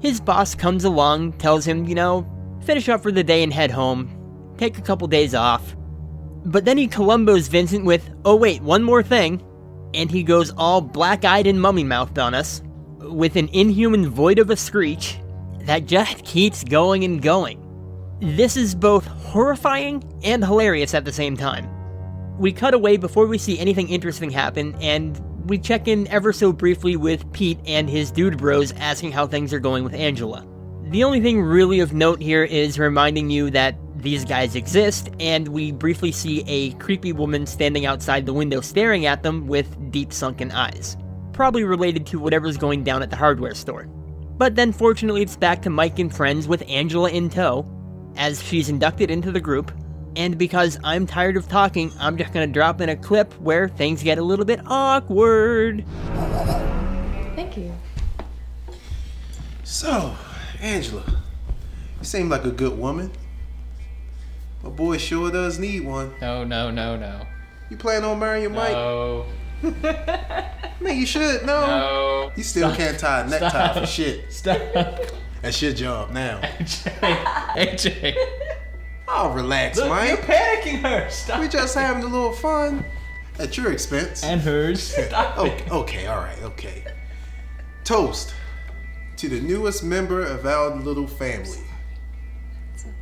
His 0.00 0.20
boss 0.20 0.54
comes 0.54 0.84
along, 0.84 1.32
tells 1.32 1.66
him, 1.66 1.86
you 1.86 1.94
know, 1.94 2.28
finish 2.60 2.90
up 2.90 3.02
for 3.02 3.10
the 3.10 3.24
day 3.24 3.42
and 3.42 3.52
head 3.52 3.70
home, 3.70 4.54
take 4.58 4.76
a 4.76 4.82
couple 4.82 5.08
days 5.08 5.34
off. 5.34 5.74
But 6.48 6.64
then 6.64 6.78
he 6.78 6.88
Columbos 6.88 7.50
Vincent 7.50 7.84
with, 7.84 8.08
oh 8.24 8.34
wait, 8.34 8.62
one 8.62 8.82
more 8.82 9.02
thing, 9.02 9.42
and 9.92 10.10
he 10.10 10.22
goes 10.22 10.50
all 10.56 10.80
black 10.80 11.26
eyed 11.26 11.46
and 11.46 11.60
mummy 11.60 11.84
mouthed 11.84 12.18
on 12.18 12.32
us, 12.32 12.62
with 13.00 13.36
an 13.36 13.50
inhuman 13.52 14.08
void 14.08 14.38
of 14.38 14.48
a 14.48 14.56
screech 14.56 15.18
that 15.60 15.84
just 15.84 16.24
keeps 16.24 16.64
going 16.64 17.04
and 17.04 17.20
going. 17.20 17.62
This 18.20 18.56
is 18.56 18.74
both 18.74 19.04
horrifying 19.04 20.02
and 20.24 20.42
hilarious 20.42 20.94
at 20.94 21.04
the 21.04 21.12
same 21.12 21.36
time. 21.36 21.68
We 22.38 22.52
cut 22.52 22.72
away 22.72 22.96
before 22.96 23.26
we 23.26 23.36
see 23.36 23.58
anything 23.58 23.90
interesting 23.90 24.30
happen, 24.30 24.74
and 24.80 25.20
we 25.50 25.58
check 25.58 25.86
in 25.86 26.08
ever 26.08 26.32
so 26.32 26.50
briefly 26.50 26.96
with 26.96 27.30
Pete 27.34 27.60
and 27.66 27.90
his 27.90 28.10
dude 28.10 28.38
bros 28.38 28.72
asking 28.72 29.12
how 29.12 29.26
things 29.26 29.52
are 29.52 29.60
going 29.60 29.84
with 29.84 29.92
Angela. 29.92 30.46
The 30.84 31.04
only 31.04 31.20
thing 31.20 31.42
really 31.42 31.80
of 31.80 31.92
note 31.92 32.22
here 32.22 32.44
is 32.44 32.78
reminding 32.78 33.28
you 33.28 33.50
that 33.50 33.76
these 33.98 34.24
guys 34.24 34.54
exist, 34.54 35.10
and 35.18 35.48
we 35.48 35.72
briefly 35.72 36.12
see 36.12 36.44
a 36.46 36.72
creepy 36.74 37.12
woman 37.12 37.46
standing 37.46 37.84
outside 37.84 38.26
the 38.26 38.32
window 38.32 38.60
staring 38.60 39.06
at 39.06 39.22
them 39.22 39.46
with 39.46 39.90
deep 39.90 40.12
sunken 40.12 40.52
eyes. 40.52 40.96
Probably 41.32 41.64
related 41.64 42.06
to 42.06 42.18
whatever's 42.18 42.56
going 42.56 42.84
down 42.84 43.02
at 43.02 43.10
the 43.10 43.16
hardware 43.16 43.54
store. 43.54 43.86
But 44.36 44.54
then 44.54 44.72
fortunately 44.72 45.22
it's 45.22 45.36
back 45.36 45.62
to 45.62 45.70
Mike 45.70 45.98
and 45.98 46.14
friends 46.14 46.46
with 46.46 46.62
Angela 46.68 47.10
in 47.10 47.28
tow, 47.28 47.66
as 48.16 48.42
she's 48.42 48.68
inducted 48.68 49.10
into 49.10 49.32
the 49.32 49.40
group, 49.40 49.72
and 50.16 50.38
because 50.38 50.78
I'm 50.84 51.06
tired 51.06 51.36
of 51.36 51.48
talking, 51.48 51.92
I'm 51.98 52.16
just 52.16 52.32
gonna 52.32 52.46
drop 52.46 52.80
in 52.80 52.88
a 52.88 52.96
clip 52.96 53.32
where 53.40 53.68
things 53.68 54.02
get 54.02 54.18
a 54.18 54.22
little 54.22 54.44
bit 54.44 54.60
awkward. 54.66 55.84
Thank 57.34 57.56
you. 57.56 57.72
So, 59.64 60.16
Angela, 60.60 61.04
you 61.98 62.04
seem 62.04 62.28
like 62.28 62.44
a 62.44 62.50
good 62.50 62.78
woman. 62.78 63.10
My 64.62 64.70
boy 64.70 64.98
sure 64.98 65.30
does 65.30 65.58
need 65.58 65.84
one. 65.84 66.14
No, 66.20 66.44
no, 66.44 66.70
no, 66.70 66.96
no. 66.96 67.26
You 67.70 67.76
plan 67.76 68.04
on 68.04 68.18
marrying 68.18 68.52
Mike? 68.52 68.72
No. 68.72 69.26
Man, 69.62 70.96
you 70.96 71.06
should. 71.06 71.44
No. 71.44 71.66
No. 71.66 72.32
You 72.36 72.42
still 72.42 72.74
can't 72.74 72.98
tie 72.98 73.20
a 73.20 73.28
necktie 73.28 73.48
Stop. 73.48 73.76
for 73.76 73.86
shit. 73.86 74.32
Stop. 74.32 74.58
That's 75.42 75.60
your 75.62 75.72
job 75.72 76.10
now. 76.10 76.40
AJ. 76.40 76.96
AJ. 77.56 78.14
Oh, 79.08 79.32
relax, 79.32 79.78
Look, 79.78 79.88
Mike. 79.88 80.08
you're 80.08 80.18
panicking 80.18 80.80
her. 80.82 81.08
Stop. 81.08 81.40
We 81.40 81.48
just 81.48 81.74
having 81.74 82.02
a 82.02 82.06
little 82.06 82.32
fun 82.32 82.84
at 83.38 83.56
your 83.56 83.72
expense. 83.72 84.22
and 84.22 84.40
hers. 84.40 84.82
Stop 85.06 85.34
oh, 85.38 85.46
okay, 85.46 85.70
okay, 85.70 86.06
all 86.06 86.18
right, 86.18 86.42
okay. 86.42 86.84
Toast 87.84 88.34
to 89.16 89.28
the 89.28 89.40
newest 89.40 89.82
member 89.82 90.20
of 90.22 90.44
our 90.46 90.76
little 90.76 91.06
family, 91.06 91.64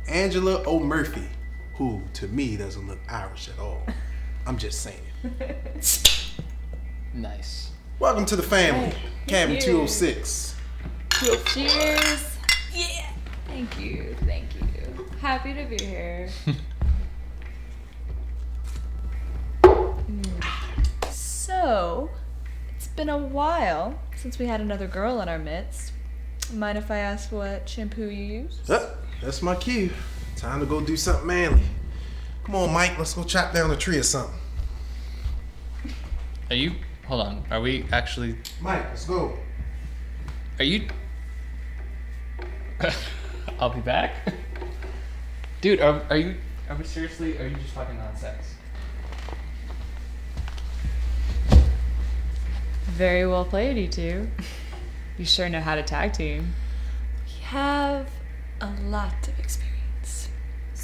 Angela 0.07 0.63
O'Murphy, 0.65 1.27
who 1.77 2.01
to 2.13 2.27
me 2.27 2.57
doesn't 2.57 2.87
look 2.87 2.99
Irish 3.07 3.49
at 3.49 3.59
all. 3.59 3.81
I'm 4.45 4.57
just 4.57 4.81
saying. 4.81 5.01
Nice. 7.13 7.71
Welcome 7.97 8.25
to 8.27 8.35
the 8.35 8.43
family, 8.43 8.93
Cabin 9.25 9.59
206. 9.59 10.55
Cheers. 11.47 12.37
Yeah. 12.71 13.09
Thank 13.47 13.79
you. 13.79 14.15
Thank 14.27 14.53
you. 14.53 15.07
Happy 15.19 15.55
to 15.55 15.65
be 15.65 15.83
here. 15.83 16.29
Mm. 19.63 20.43
So, 21.09 22.11
it's 22.75 22.87
been 22.89 23.09
a 23.09 23.17
while 23.17 23.99
since 24.15 24.37
we 24.37 24.45
had 24.45 24.61
another 24.61 24.85
girl 24.85 25.21
in 25.21 25.29
our 25.29 25.39
midst. 25.39 25.93
Mind 26.53 26.77
if 26.77 26.91
I 26.91 26.97
ask 26.97 27.31
what 27.31 27.67
shampoo 27.67 28.09
you 28.09 28.41
use? 28.41 28.59
Huh, 28.67 28.89
that's 29.23 29.41
my 29.41 29.55
cue. 29.55 29.89
Time 30.37 30.59
to 30.59 30.67
go 30.67 30.79
do 30.81 30.95
something 30.95 31.25
manly. 31.25 31.63
Come 32.43 32.53
on, 32.53 32.71
Mike, 32.71 32.95
let's 32.99 33.15
go 33.15 33.23
chop 33.23 33.53
down 33.53 33.71
a 33.71 33.75
tree 33.75 33.97
or 33.97 34.03
something. 34.03 34.39
Are 36.51 36.55
you? 36.55 36.73
Hold 37.07 37.21
on. 37.21 37.43
Are 37.49 37.59
we 37.59 37.85
actually? 37.91 38.37
Mike, 38.61 38.85
let's 38.89 39.05
go. 39.05 39.33
Are 40.59 40.63
you? 40.63 40.87
I'll 43.59 43.71
be 43.71 43.81
back. 43.81 44.15
Dude, 45.61 45.81
are, 45.81 46.03
are 46.11 46.17
you? 46.17 46.35
Are 46.69 46.75
we 46.75 46.83
seriously? 46.83 47.37
Are 47.39 47.47
you 47.47 47.55
just 47.55 47.73
talking 47.73 47.97
nonsense? 47.97 48.53
Very 52.85 53.25
well 53.25 53.43
played, 53.43 53.77
you 53.77 53.87
two. 53.87 54.29
You 55.17 55.25
sure 55.25 55.49
know 55.49 55.61
how 55.61 55.73
to 55.73 55.81
tag 55.81 56.13
team. 56.13 56.53
We 57.25 57.41
have 57.45 58.07
a 58.61 58.71
lot 58.83 59.27
of 59.27 59.39
experience. 59.39 59.76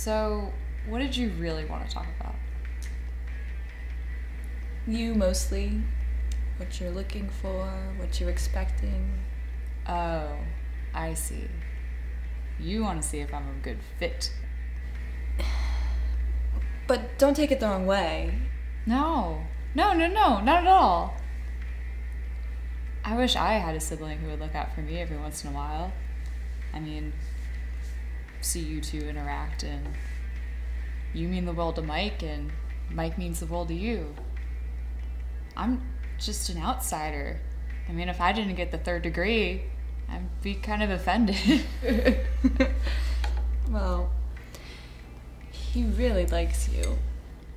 So, 0.04 0.52
what 0.90 1.00
did 1.00 1.16
you 1.16 1.30
really 1.40 1.64
want 1.64 1.88
to 1.88 1.96
talk 1.96 2.08
about? 2.20 2.36
You 4.86 5.16
mostly. 5.16 5.80
What 6.58 6.78
you're 6.82 6.92
looking 6.92 7.30
for, 7.30 7.72
what 7.96 8.20
you're 8.20 8.30
expecting. 8.30 9.14
Oh, 9.88 10.40
I 10.94 11.14
see. 11.14 11.48
You 12.60 12.82
want 12.82 13.02
to 13.02 13.08
see 13.08 13.22
if 13.22 13.34
I'm 13.34 13.48
a 13.48 13.64
good 13.64 13.80
fit. 13.98 14.34
But 16.86 17.18
don't 17.18 17.34
take 17.34 17.52
it 17.52 17.62
the 17.62 17.68
wrong 17.68 17.86
way. 17.86 18.40
No, 18.86 19.44
no, 19.74 19.94
no, 19.94 20.08
no, 20.08 20.42
not 20.42 20.64
at 20.64 20.68
all. 20.68 21.16
I 23.06 23.16
wish 23.16 23.38
I 23.38 23.54
had 23.54 23.74
a 23.74 23.80
sibling 23.80 24.18
who 24.18 24.28
would 24.32 24.42
look 24.42 24.54
out 24.54 24.76
for 24.76 24.82
me 24.82 25.00
every 25.00 25.16
once 25.16 25.46
in 25.46 25.52
a 25.52 25.54
while. 25.54 25.94
I 26.74 26.82
mean, 26.82 27.14
see 28.44 28.60
you 28.60 28.82
two 28.82 29.00
interact, 29.00 29.64
and 29.64 29.88
you 31.14 31.28
mean 31.28 31.46
the 31.46 31.54
world 31.54 31.76
to 31.76 31.82
Mike, 31.82 32.24
and 32.24 32.52
Mike 32.92 33.18
means 33.18 33.40
the 33.40 33.46
world 33.46 33.70
to 33.70 33.74
you. 33.74 34.14
I'm 35.56 35.82
just 36.20 36.50
an 36.50 36.62
outsider. 36.62 37.40
I 37.88 37.92
mean, 37.92 38.10
if 38.10 38.22
I 38.22 38.32
didn't 38.32 38.56
get 38.56 38.72
the 38.72 38.78
third 38.78 39.02
degree, 39.04 39.64
I'd 40.10 40.42
be 40.42 40.56
kind 40.56 40.84
of 40.84 40.90
offended. 40.90 41.66
Well, 43.70 44.12
he 45.52 45.84
really 45.84 46.26
likes 46.26 46.70
you. 46.70 46.98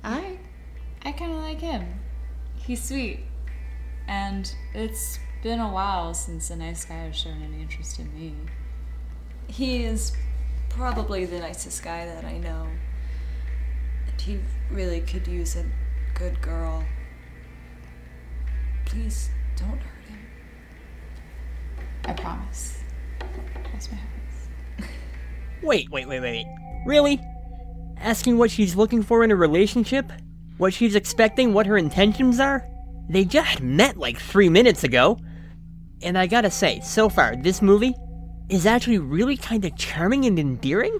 I 0.03 0.39
I 1.03 1.11
kind 1.11 1.31
of 1.31 1.37
like 1.37 1.59
him. 1.59 1.99
He's 2.55 2.83
sweet. 2.83 3.19
And 4.07 4.51
it's 4.73 5.19
been 5.43 5.59
a 5.59 5.71
while 5.71 6.13
since 6.13 6.49
a 6.49 6.55
nice 6.55 6.85
guy 6.85 6.95
has 6.95 7.15
shown 7.15 7.41
any 7.43 7.61
interest 7.61 7.99
in 7.99 8.13
me. 8.15 8.33
He 9.47 9.83
is 9.83 10.13
probably 10.69 11.25
the 11.25 11.39
nicest 11.39 11.83
guy 11.83 12.05
that 12.05 12.23
I 12.23 12.37
know. 12.37 12.67
And 14.07 14.21
he 14.21 14.39
really 14.71 15.01
could 15.01 15.27
use 15.27 15.55
a 15.55 15.65
good 16.13 16.41
girl. 16.41 16.83
Please 18.85 19.29
don't 19.55 19.79
hurt 19.79 20.05
him. 20.07 20.19
I 22.05 22.13
promise. 22.13 22.79
Cross 23.19 23.89
my 23.91 23.97
heart. 23.97 24.89
Wait, 25.63 25.89
wait, 25.89 26.07
wait, 26.07 26.19
wait, 26.19 26.45
wait. 26.45 26.47
Really? 26.85 27.19
Asking 27.97 28.37
what 28.37 28.51
she's 28.51 28.75
looking 28.75 29.01
for 29.01 29.23
in 29.23 29.31
a 29.31 29.35
relationship? 29.35 30.11
What 30.57 30.73
she's 30.73 30.95
expecting, 30.95 31.53
what 31.53 31.65
her 31.65 31.77
intentions 31.77 32.39
are? 32.39 32.65
They 33.09 33.25
just 33.25 33.61
met 33.61 33.97
like 33.97 34.19
three 34.19 34.49
minutes 34.49 34.83
ago. 34.83 35.19
And 36.01 36.17
I 36.17 36.27
gotta 36.27 36.51
say, 36.51 36.79
so 36.81 37.09
far, 37.09 37.35
this 37.35 37.61
movie 37.61 37.95
is 38.49 38.65
actually 38.65 38.97
really 38.97 39.37
kind 39.37 39.65
of 39.65 39.75
charming 39.75 40.25
and 40.25 40.39
endearing. 40.39 40.99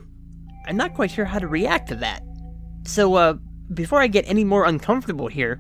I'm 0.68 0.78
not 0.78 0.94
quite 0.94 1.12
sure 1.12 1.26
how 1.26 1.40
to 1.40 1.48
react 1.48 1.90
to 1.90 1.96
that. 1.96 2.24
So, 2.86 3.16
uh, 3.16 3.36
before 3.74 4.02
I 4.02 4.08
get 4.08 4.28
any 4.28 4.44
more 4.44 4.66
uncomfortable 4.66 5.28
here, 5.28 5.60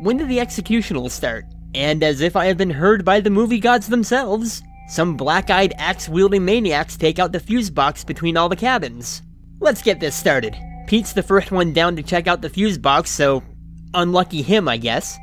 when 0.00 0.16
did 0.16 0.28
the 0.28 0.40
execution 0.40 0.96
will 0.96 1.10
start? 1.10 1.44
And 1.74 2.02
as 2.02 2.20
if 2.20 2.36
I 2.36 2.46
have 2.46 2.56
been 2.56 2.70
heard 2.70 3.04
by 3.04 3.20
the 3.20 3.30
movie 3.30 3.60
gods 3.60 3.88
themselves, 3.88 4.62
some 4.88 5.16
black 5.16 5.50
eyed 5.50 5.74
axe 5.76 6.08
wielding 6.08 6.44
maniacs 6.44 6.96
take 6.96 7.18
out 7.18 7.32
the 7.32 7.40
fuse 7.40 7.68
box 7.68 8.04
between 8.04 8.36
all 8.36 8.48
the 8.48 8.56
cabins. 8.56 9.22
Let's 9.60 9.82
get 9.82 10.00
this 10.00 10.14
started. 10.14 10.56
Pete's 10.86 11.12
the 11.12 11.22
first 11.22 11.52
one 11.52 11.74
down 11.74 11.96
to 11.96 12.02
check 12.02 12.26
out 12.26 12.40
the 12.40 12.48
fuse 12.48 12.78
box, 12.78 13.10
so 13.10 13.42
unlucky 13.92 14.40
him, 14.40 14.68
I 14.68 14.78
guess. 14.78 15.18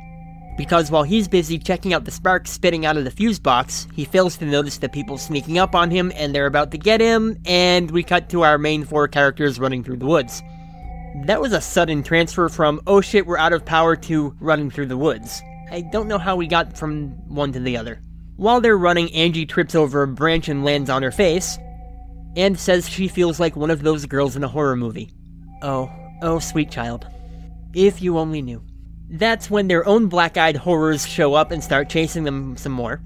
Because 0.56 0.90
while 0.90 1.02
he's 1.02 1.28
busy 1.28 1.58
checking 1.58 1.92
out 1.92 2.04
the 2.04 2.10
sparks 2.10 2.50
spitting 2.50 2.86
out 2.86 2.96
of 2.96 3.04
the 3.04 3.10
fuse 3.10 3.38
box, 3.38 3.86
he 3.94 4.04
fails 4.06 4.38
to 4.38 4.46
notice 4.46 4.78
the 4.78 4.88
people 4.88 5.18
sneaking 5.18 5.58
up 5.58 5.74
on 5.74 5.90
him 5.90 6.10
and 6.14 6.34
they're 6.34 6.46
about 6.46 6.70
to 6.70 6.78
get 6.78 7.00
him, 7.00 7.38
and 7.44 7.90
we 7.90 8.02
cut 8.02 8.30
to 8.30 8.42
our 8.42 8.56
main 8.56 8.84
four 8.84 9.06
characters 9.06 9.60
running 9.60 9.84
through 9.84 9.98
the 9.98 10.06
woods. 10.06 10.42
That 11.24 11.40
was 11.40 11.52
a 11.52 11.60
sudden 11.60 12.02
transfer 12.02 12.48
from, 12.48 12.80
oh 12.86 13.00
shit, 13.00 13.26
we're 13.26 13.38
out 13.38 13.52
of 13.52 13.64
power, 13.64 13.96
to 13.96 14.34
running 14.40 14.70
through 14.70 14.86
the 14.86 14.96
woods. 14.96 15.42
I 15.70 15.80
don't 15.80 16.08
know 16.08 16.18
how 16.18 16.36
we 16.36 16.46
got 16.46 16.76
from 16.76 17.08
one 17.28 17.52
to 17.52 17.60
the 17.60 17.76
other. 17.76 18.00
While 18.36 18.60
they're 18.60 18.76
running, 18.76 19.12
Angie 19.14 19.46
trips 19.46 19.74
over 19.74 20.02
a 20.02 20.08
branch 20.08 20.48
and 20.48 20.64
lands 20.64 20.90
on 20.90 21.02
her 21.02 21.10
face, 21.10 21.58
and 22.36 22.58
says 22.58 22.88
she 22.88 23.08
feels 23.08 23.40
like 23.40 23.56
one 23.56 23.70
of 23.70 23.82
those 23.82 24.04
girls 24.04 24.36
in 24.36 24.44
a 24.44 24.48
horror 24.48 24.76
movie. 24.76 25.10
Oh, 25.62 25.90
oh, 26.20 26.38
sweet 26.38 26.70
child. 26.70 27.06
If 27.74 28.02
you 28.02 28.18
only 28.18 28.42
knew. 28.42 28.62
That's 29.08 29.50
when 29.50 29.68
their 29.68 29.86
own 29.86 30.08
black 30.08 30.36
eyed 30.36 30.56
horrors 30.56 31.06
show 31.06 31.34
up 31.34 31.50
and 31.50 31.62
start 31.62 31.88
chasing 31.88 32.24
them 32.24 32.56
some 32.56 32.72
more. 32.72 33.00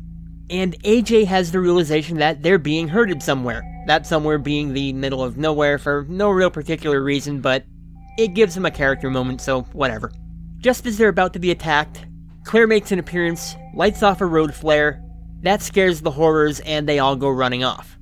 And 0.49 0.81
AJ 0.83 1.27
has 1.27 1.53
the 1.53 1.61
realization 1.61 2.19
that 2.19 2.43
they're 2.43 2.59
being 2.59 2.89
herded 2.89 3.23
somewhere. 3.23 3.63
That 3.87 4.07
somewhere 4.07 4.39
being 4.39 4.73
the 4.73 4.93
middle 4.93 5.23
of 5.23 5.37
nowhere 5.37 5.79
for 5.79 6.07
no 6.09 6.31
real 6.31 6.51
particular 6.51 7.03
reason, 7.03 7.41
but 7.41 7.65
it 8.19 8.35
gives 8.35 8.57
him 8.57 8.67
a 8.67 8.71
character 8.71 9.11
moment, 9.11 9.41
so 9.41 9.63
whatever. 9.73 10.11
Just 10.59 10.87
as 10.87 10.99
they're 10.99 11.09
about 11.09 11.33
to 11.35 11.39
be 11.39 11.51
attacked, 11.51 12.05
Claire 12.45 12.67
makes 12.67 12.93
an 12.93 12.99
appearance, 12.99 13.55
lights 13.75 14.03
off 14.03 14.21
a 14.21 14.27
road 14.27 14.55
flare. 14.55 15.03
That 15.43 15.63
scares 15.63 16.01
the 16.01 16.11
horrors, 16.11 16.61
and 16.61 16.89
they 16.89 16.99
all 16.99 17.17
go 17.17 17.31
running 17.31 17.65
off. 17.65 17.99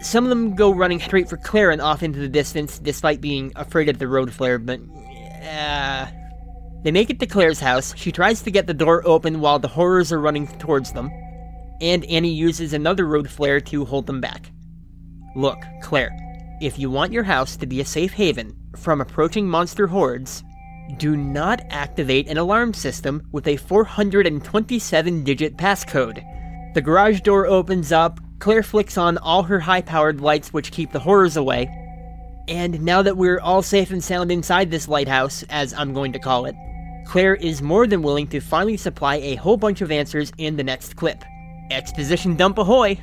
Some 0.00 0.24
of 0.24 0.30
them 0.30 0.54
go 0.54 0.72
running 0.72 1.00
straight 1.00 1.28
for 1.28 1.36
Claire 1.36 1.70
and 1.70 1.82
off 1.82 2.02
into 2.02 2.18
the 2.18 2.28
distance, 2.28 2.78
despite 2.78 3.20
being 3.20 3.52
afraid 3.56 3.88
of 3.88 3.98
the 3.98 4.08
road 4.08 4.32
flare, 4.32 4.58
but. 4.58 4.80
Uh, 5.44 6.06
they 6.82 6.90
make 6.90 7.10
it 7.10 7.20
to 7.20 7.26
Claire's 7.26 7.60
house. 7.60 7.94
She 7.96 8.12
tries 8.12 8.42
to 8.42 8.50
get 8.50 8.66
the 8.66 8.74
door 8.74 9.02
open 9.06 9.40
while 9.40 9.58
the 9.58 9.68
horrors 9.68 10.12
are 10.12 10.20
running 10.20 10.46
towards 10.46 10.92
them, 10.92 11.10
and 11.80 12.04
Annie 12.06 12.32
uses 12.32 12.72
another 12.72 13.06
road 13.06 13.28
flare 13.28 13.60
to 13.60 13.84
hold 13.84 14.06
them 14.06 14.20
back. 14.20 14.50
Look, 15.36 15.58
Claire, 15.82 16.10
if 16.60 16.78
you 16.78 16.90
want 16.90 17.12
your 17.12 17.22
house 17.22 17.56
to 17.56 17.66
be 17.66 17.80
a 17.80 17.84
safe 17.84 18.12
haven 18.12 18.56
from 18.76 19.00
approaching 19.00 19.48
monster 19.48 19.86
hordes, 19.86 20.42
do 20.96 21.16
not 21.16 21.60
activate 21.70 22.28
an 22.28 22.36
alarm 22.36 22.74
system 22.74 23.26
with 23.30 23.46
a 23.46 23.56
427 23.56 25.24
digit 25.24 25.56
passcode. 25.56 26.24
The 26.74 26.80
garage 26.80 27.20
door 27.20 27.46
opens 27.46 27.92
up, 27.92 28.20
Claire 28.38 28.62
flicks 28.62 28.96
on 28.96 29.18
all 29.18 29.42
her 29.44 29.60
high 29.60 29.82
powered 29.82 30.20
lights 30.20 30.52
which 30.52 30.72
keep 30.72 30.92
the 30.92 30.98
horrors 30.98 31.36
away, 31.36 31.68
and 32.48 32.82
now 32.82 33.02
that 33.02 33.16
we're 33.16 33.40
all 33.40 33.62
safe 33.62 33.90
and 33.90 34.02
sound 34.02 34.32
inside 34.32 34.70
this 34.70 34.88
lighthouse, 34.88 35.44
as 35.50 35.72
I'm 35.72 35.92
going 35.92 36.12
to 36.12 36.18
call 36.18 36.46
it, 36.46 36.56
Claire 37.06 37.34
is 37.34 37.60
more 37.60 37.86
than 37.86 38.02
willing 38.02 38.26
to 38.28 38.40
finally 38.40 38.76
supply 38.76 39.16
a 39.16 39.34
whole 39.34 39.56
bunch 39.56 39.80
of 39.80 39.90
answers 39.90 40.32
in 40.38 40.56
the 40.56 40.62
next 40.62 40.96
clip. 40.96 41.24
Exposition 41.70 42.36
dump 42.36 42.58
ahoy! 42.58 42.98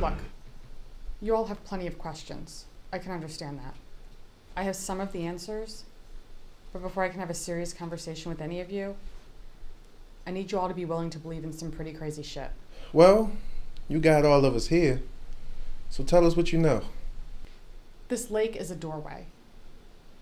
Look, 0.00 0.14
you 1.20 1.34
all 1.34 1.46
have 1.46 1.62
plenty 1.64 1.86
of 1.86 1.98
questions. 1.98 2.66
I 2.92 2.98
can 2.98 3.12
understand 3.12 3.58
that. 3.58 3.74
I 4.56 4.62
have 4.62 4.76
some 4.76 5.00
of 5.00 5.12
the 5.12 5.26
answers, 5.26 5.84
but 6.72 6.82
before 6.82 7.04
I 7.04 7.08
can 7.08 7.20
have 7.20 7.30
a 7.30 7.34
serious 7.34 7.72
conversation 7.72 8.30
with 8.30 8.40
any 8.40 8.60
of 8.60 8.70
you, 8.70 8.96
I 10.26 10.30
need 10.30 10.50
you 10.50 10.58
all 10.58 10.68
to 10.68 10.74
be 10.74 10.84
willing 10.84 11.10
to 11.10 11.18
believe 11.18 11.44
in 11.44 11.52
some 11.52 11.70
pretty 11.70 11.92
crazy 11.92 12.22
shit. 12.22 12.50
Well, 12.92 13.30
you 13.88 14.00
got 14.00 14.24
all 14.24 14.44
of 14.44 14.54
us 14.54 14.68
here. 14.68 15.02
So 15.90 16.02
tell 16.02 16.26
us 16.26 16.36
what 16.36 16.52
you 16.52 16.58
know. 16.58 16.82
This 18.08 18.30
lake 18.30 18.56
is 18.56 18.70
a 18.70 18.76
doorway. 18.76 19.26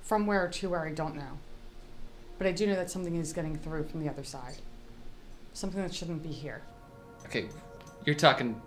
From 0.02 0.26
where 0.26 0.48
to 0.48 0.68
where 0.68 0.84
I 0.84 0.92
don't 0.92 1.16
know. 1.16 1.38
But 2.44 2.50
I 2.50 2.52
do 2.52 2.66
know 2.66 2.74
that 2.74 2.90
something 2.90 3.16
is 3.16 3.32
getting 3.32 3.56
through 3.56 3.84
from 3.84 4.00
the 4.00 4.10
other 4.10 4.22
side. 4.22 4.56
Something 5.54 5.80
that 5.80 5.94
shouldn't 5.94 6.22
be 6.22 6.28
here. 6.28 6.60
Okay, 7.24 7.48
you're 8.04 8.14
talking 8.14 8.60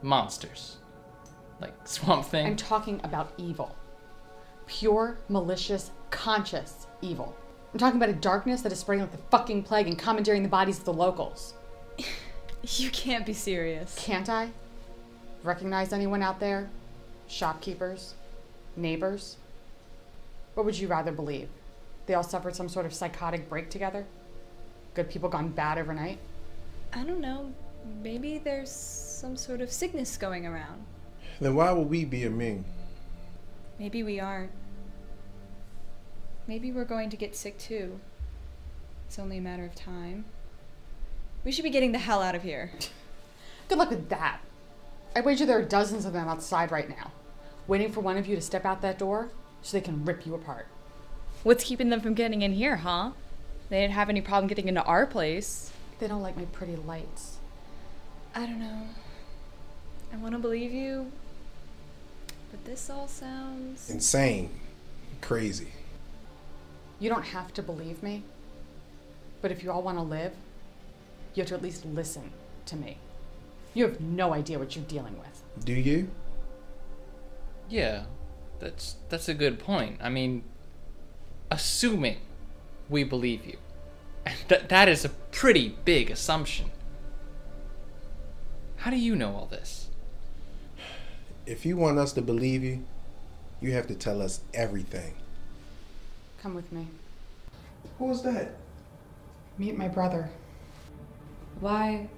monsters. 0.00 0.78
Like 1.60 1.74
Swamp 1.86 2.24
Thing? 2.24 2.46
I'm 2.46 2.56
talking 2.56 2.98
about 3.04 3.34
evil. 3.36 3.76
Pure, 4.66 5.18
malicious, 5.28 5.90
conscious 6.10 6.86
evil. 7.02 7.36
I'm 7.74 7.78
talking 7.78 7.98
about 7.98 8.08
a 8.08 8.18
darkness 8.18 8.62
that 8.62 8.72
is 8.72 8.78
spreading 8.78 9.02
like 9.02 9.12
the 9.12 9.18
fucking 9.30 9.64
plague 9.64 9.86
and 9.86 9.98
commandeering 9.98 10.42
the 10.42 10.48
bodies 10.48 10.78
of 10.78 10.86
the 10.86 10.94
locals. 10.94 11.52
You 12.62 12.90
can't 12.90 13.24
be 13.26 13.32
serious. 13.32 13.94
Can't 13.98 14.28
I? 14.30 14.50
Recognize 15.42 15.94
anyone 15.94 16.22
out 16.22 16.40
there? 16.40 16.68
Shopkeepers? 17.26 18.14
Neighbors? 18.76 19.38
What 20.54 20.66
would 20.66 20.78
you 20.78 20.86
rather 20.86 21.10
believe? 21.10 21.48
They 22.06 22.14
all 22.14 22.22
suffered 22.22 22.56
some 22.56 22.68
sort 22.68 22.86
of 22.86 22.94
psychotic 22.94 23.48
break 23.48 23.70
together? 23.70 24.06
Good 24.94 25.10
people 25.10 25.28
gone 25.28 25.50
bad 25.50 25.78
overnight? 25.78 26.18
I 26.92 27.04
don't 27.04 27.20
know. 27.20 27.52
Maybe 28.02 28.38
there's 28.38 28.70
some 28.70 29.36
sort 29.36 29.60
of 29.60 29.70
sickness 29.70 30.16
going 30.16 30.46
around. 30.46 30.84
Then 31.40 31.54
why 31.54 31.72
would 31.72 31.88
we 31.88 32.04
be 32.04 32.24
immune? 32.24 32.64
Maybe 33.78 34.02
we 34.02 34.20
aren't. 34.20 34.50
Maybe 36.46 36.72
we're 36.72 36.84
going 36.84 37.10
to 37.10 37.16
get 37.16 37.36
sick 37.36 37.58
too. 37.58 38.00
It's 39.06 39.18
only 39.18 39.38
a 39.38 39.40
matter 39.40 39.64
of 39.64 39.74
time. 39.74 40.24
We 41.44 41.52
should 41.52 41.62
be 41.62 41.70
getting 41.70 41.92
the 41.92 41.98
hell 41.98 42.22
out 42.22 42.34
of 42.34 42.42
here. 42.42 42.72
Good 43.68 43.78
luck 43.78 43.90
with 43.90 44.08
that. 44.08 44.40
I 45.14 45.20
wager 45.20 45.46
there 45.46 45.58
are 45.58 45.64
dozens 45.64 46.04
of 46.04 46.12
them 46.12 46.28
outside 46.28 46.70
right 46.70 46.88
now, 46.88 47.12
waiting 47.66 47.90
for 47.90 48.00
one 48.00 48.16
of 48.16 48.26
you 48.26 48.36
to 48.36 48.42
step 48.42 48.64
out 48.64 48.82
that 48.82 48.98
door 48.98 49.30
so 49.62 49.76
they 49.76 49.80
can 49.80 50.04
rip 50.04 50.26
you 50.26 50.34
apart. 50.34 50.66
What's 51.42 51.64
keeping 51.64 51.88
them 51.88 52.00
from 52.00 52.14
getting 52.14 52.42
in 52.42 52.52
here, 52.52 52.76
huh? 52.76 53.12
They 53.70 53.80
didn't 53.80 53.94
have 53.94 54.08
any 54.08 54.20
problem 54.20 54.48
getting 54.48 54.68
into 54.68 54.82
our 54.82 55.06
place. 55.06 55.72
They 55.98 56.08
don't 56.08 56.22
like 56.22 56.36
my 56.36 56.44
pretty 56.46 56.76
lights. 56.76 57.38
I 58.34 58.40
don't 58.40 58.58
know. 58.58 58.82
I 60.12 60.16
want 60.16 60.32
to 60.32 60.38
believe 60.38 60.72
you, 60.72 61.12
but 62.50 62.64
this 62.64 62.90
all 62.90 63.08
sounds. 63.08 63.88
Insane. 63.88 64.50
Crazy. 65.20 65.68
You 66.98 67.08
don't 67.08 67.26
have 67.26 67.54
to 67.54 67.62
believe 67.62 68.02
me, 68.02 68.22
but 69.40 69.50
if 69.50 69.62
you 69.62 69.70
all 69.70 69.82
want 69.82 69.98
to 69.98 70.02
live, 70.02 70.32
you 71.34 71.42
have 71.42 71.48
to 71.48 71.54
at 71.54 71.62
least 71.62 71.86
listen 71.86 72.32
to 72.66 72.76
me. 72.76 72.98
You 73.72 73.84
have 73.84 74.00
no 74.00 74.34
idea 74.34 74.58
what 74.58 74.74
you're 74.74 74.84
dealing 74.84 75.16
with. 75.18 75.42
Do 75.64 75.72
you? 75.72 76.10
Yeah, 77.68 78.04
that's 78.58 78.96
that's 79.08 79.28
a 79.28 79.34
good 79.34 79.60
point. 79.60 79.98
I 80.02 80.08
mean, 80.08 80.42
assuming 81.50 82.18
we 82.88 83.04
believe 83.04 83.44
you, 83.44 83.56
And 84.26 84.36
that 84.48 84.68
that 84.68 84.88
is 84.88 85.04
a 85.04 85.08
pretty 85.08 85.76
big 85.84 86.10
assumption. 86.10 86.70
How 88.76 88.90
do 88.90 88.96
you 88.96 89.14
know 89.16 89.34
all 89.34 89.46
this? 89.46 89.88
If 91.46 91.66
you 91.66 91.76
want 91.76 91.98
us 91.98 92.12
to 92.14 92.22
believe 92.22 92.62
you, 92.62 92.84
you 93.60 93.72
have 93.72 93.86
to 93.88 93.94
tell 93.94 94.22
us 94.22 94.40
everything. 94.54 95.14
Come 96.42 96.54
with 96.54 96.70
me. 96.72 96.86
Who 97.98 98.06
was 98.06 98.22
that? 98.22 98.56
Meet 99.58 99.76
my 99.76 99.88
brother. 99.88 100.30
Why? 101.60 102.08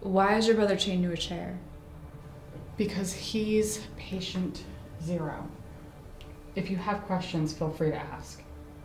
Why 0.00 0.36
is 0.36 0.46
your 0.46 0.56
brother 0.56 0.76
chained 0.76 1.04
to 1.04 1.12
a 1.12 1.16
chair? 1.16 1.58
Because 2.76 3.12
he's 3.14 3.80
patient 3.96 4.64
zero. 5.02 5.48
If 6.54 6.70
you 6.70 6.76
have 6.76 7.02
questions, 7.02 7.52
feel 7.52 7.70
free 7.70 7.90
to 7.90 7.96
ask. 7.96 8.42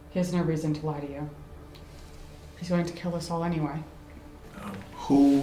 He 0.10 0.20
has 0.20 0.34
no 0.34 0.42
reason 0.42 0.74
to 0.74 0.86
lie 0.86 1.00
to 1.00 1.12
you. 1.12 1.30
He's 2.58 2.70
going 2.70 2.86
to 2.86 2.94
kill 2.94 3.16
us 3.16 3.30
all 3.30 3.44
anyway. 3.44 3.84
Who? 4.94 5.42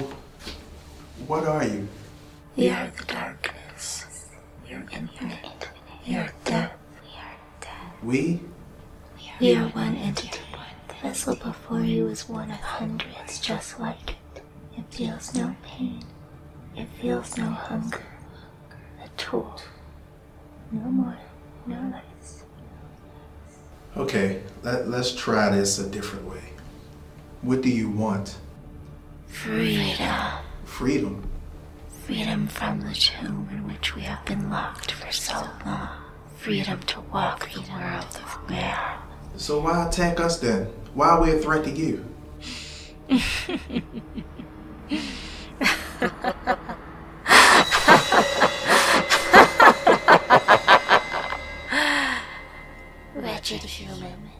What 1.26 1.44
are 1.44 1.64
you? 1.64 1.88
We 2.56 2.68
are 2.68 2.90
the 2.96 3.04
darkness. 3.04 4.26
We 4.68 4.74
are 4.74 4.84
infinite. 4.92 5.68
We 6.06 6.16
are 6.16 6.32
death. 6.44 6.72
We? 8.02 8.40
We 9.40 9.54
are 9.54 9.68
one 9.68 9.96
entity. 9.96 10.40
The 10.88 10.94
vessel 10.94 11.36
before 11.36 11.80
you 11.80 12.08
is 12.08 12.28
one 12.28 12.50
of 12.50 12.58
hundreds 12.58 13.40
just 13.40 13.78
like 13.80 14.10
it. 14.10 14.42
It 14.76 14.84
feels 14.90 15.34
no 15.34 15.54
pain. 15.62 16.04
It 16.76 16.88
feels 17.00 17.36
no 17.36 17.46
hunger. 17.46 18.04
A 19.02 19.08
tool. 19.16 19.60
No 20.72 20.80
more. 20.90 21.18
No 21.66 21.80
less. 21.92 22.15
Okay, 23.96 24.42
let, 24.62 24.88
let's 24.88 25.14
try 25.14 25.48
this 25.48 25.78
a 25.78 25.88
different 25.88 26.26
way. 26.26 26.42
What 27.40 27.62
do 27.62 27.70
you 27.70 27.88
want? 27.88 28.37
Freedom. 29.26 30.44
Freedom. 30.64 31.30
Freedom 32.04 32.46
from 32.46 32.82
the 32.82 32.92
tomb 32.92 33.48
in 33.50 33.66
which 33.66 33.96
we 33.96 34.02
have 34.02 34.22
been 34.26 34.50
locked 34.50 34.92
for 34.92 35.11
so 35.11 35.48
long. 35.64 35.88
Freedom 36.37 36.78
to 36.80 37.00
walk 37.00 37.50
the 37.52 37.62
world 37.72 38.20
of 38.22 38.50
man. 38.50 38.98
So 39.37 39.61
why 39.61 39.88
attack 39.88 40.20
us 40.20 40.40
then? 40.40 40.66
Why 40.92 41.09
are 41.09 41.22
we 41.22 41.32
a 41.32 41.38
threat 41.38 41.64
to 41.64 41.70
you? 41.70 42.04
human, 53.76 54.30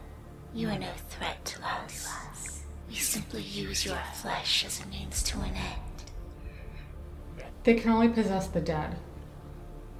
you 0.53 0.67
are 0.69 0.79
no 0.79 0.91
threat 1.09 1.45
to 1.45 1.59
us. 1.63 2.63
We 2.89 2.95
simply 2.95 3.41
use 3.41 3.85
your 3.85 3.99
flesh 4.15 4.65
as 4.65 4.81
a 4.81 4.87
means 4.87 5.21
to 5.23 5.39
an 5.39 5.53
end. 5.53 7.45
They 7.63 7.75
can 7.75 7.91
only 7.91 8.09
possess 8.09 8.47
the 8.47 8.61
dead. 8.61 8.95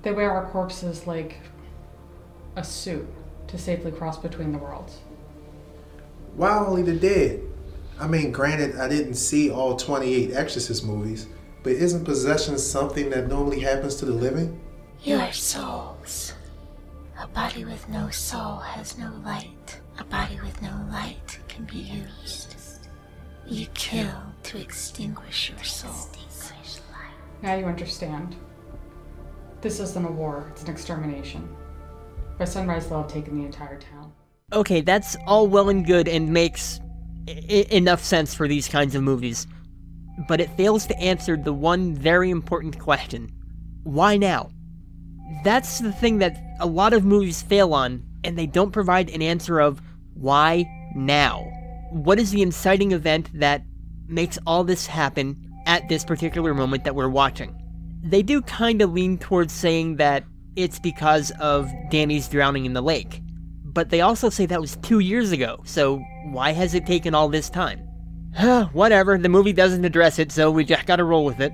They 0.01 0.11
wear 0.11 0.31
our 0.31 0.49
corpses 0.49 1.05
like 1.05 1.37
a 2.55 2.63
suit 2.63 3.07
to 3.47 3.57
safely 3.57 3.91
cross 3.91 4.17
between 4.17 4.51
the 4.51 4.57
worlds. 4.57 4.99
Why 6.35 6.57
only 6.57 6.81
the 6.81 6.95
dead? 6.95 7.41
I 7.99 8.07
mean, 8.07 8.31
granted, 8.31 8.77
I 8.77 8.87
didn't 8.87 9.15
see 9.15 9.51
all 9.51 9.75
28 9.75 10.33
Exorcist 10.33 10.85
movies, 10.85 11.27
but 11.61 11.73
isn't 11.73 12.05
possession 12.05 12.57
something 12.57 13.09
that 13.11 13.27
normally 13.27 13.59
happens 13.59 13.95
to 13.97 14.05
the 14.05 14.13
living? 14.13 14.59
Your 15.03 15.31
souls. 15.31 16.33
A 17.37 17.39
body 17.39 17.65
with 17.65 17.87
no 17.87 18.09
soul 18.09 18.55
has 18.55 18.97
no 18.97 19.13
light. 19.23 19.79
A 19.99 20.03
body 20.03 20.39
with 20.43 20.59
no 20.59 20.71
light 20.89 21.37
can 21.47 21.65
be 21.65 21.77
used. 21.77 22.55
You 23.45 23.67
kill 23.75 24.33
to 24.41 24.59
extinguish 24.59 25.51
your 25.51 25.63
soul. 25.63 26.09
Now 27.43 27.53
you 27.53 27.65
understand. 27.65 28.35
This 29.61 29.79
isn't 29.79 30.03
a 30.03 30.11
war, 30.11 30.47
it's 30.49 30.63
an 30.63 30.71
extermination. 30.71 31.47
By 32.39 32.45
sunrise, 32.45 32.87
they'll 32.87 33.03
have 33.03 33.11
taken 33.11 33.37
the 33.37 33.45
entire 33.45 33.79
town. 33.79 34.11
Okay, 34.51 34.81
that's 34.81 35.15
all 35.27 35.45
well 35.45 35.69
and 35.69 35.85
good 35.85 36.07
and 36.07 36.33
makes 36.33 36.79
I- 37.29 37.67
enough 37.69 38.03
sense 38.03 38.33
for 38.33 38.47
these 38.47 38.67
kinds 38.67 38.95
of 38.95 39.03
movies. 39.03 39.45
But 40.27 40.41
it 40.41 40.57
fails 40.57 40.87
to 40.87 40.99
answer 40.99 41.37
the 41.37 41.53
one 41.53 41.93
very 41.93 42.31
important 42.31 42.79
question 42.79 43.31
why 43.83 44.17
now? 44.17 44.49
That's 45.43 45.79
the 45.79 45.91
thing 45.91 46.19
that 46.19 46.37
a 46.59 46.65
lot 46.65 46.93
of 46.93 47.05
movies 47.05 47.41
fail 47.41 47.73
on, 47.73 48.03
and 48.23 48.37
they 48.37 48.47
don't 48.47 48.71
provide 48.71 49.09
an 49.09 49.21
answer 49.21 49.59
of 49.59 49.81
why 50.13 50.65
now? 50.95 51.43
What 51.91 52.19
is 52.19 52.31
the 52.31 52.41
inciting 52.41 52.91
event 52.91 53.29
that 53.39 53.63
makes 54.07 54.39
all 54.45 54.63
this 54.63 54.87
happen 54.87 55.53
at 55.65 55.87
this 55.89 56.03
particular 56.03 56.53
moment 56.53 56.83
that 56.83 56.95
we're 56.95 57.09
watching? 57.09 57.55
They 58.03 58.23
do 58.23 58.41
kind 58.41 58.81
of 58.81 58.93
lean 58.93 59.17
towards 59.17 59.53
saying 59.53 59.97
that 59.97 60.23
it's 60.55 60.79
because 60.79 61.31
of 61.39 61.71
Danny's 61.89 62.27
drowning 62.27 62.65
in 62.65 62.73
the 62.73 62.81
lake. 62.81 63.21
But 63.63 63.89
they 63.89 64.01
also 64.01 64.29
say 64.29 64.45
that 64.47 64.61
was 64.61 64.77
two 64.77 64.99
years 64.99 65.31
ago, 65.31 65.61
so 65.65 65.99
why 66.25 66.51
has 66.51 66.73
it 66.73 66.85
taken 66.85 67.13
all 67.13 67.29
this 67.29 67.49
time? 67.49 67.79
Whatever, 68.73 69.17
the 69.17 69.29
movie 69.29 69.53
doesn't 69.53 69.85
address 69.85 70.19
it, 70.19 70.31
so 70.31 70.49
we 70.49 70.65
just 70.65 70.87
gotta 70.87 71.03
roll 71.03 71.25
with 71.25 71.39
it. 71.39 71.51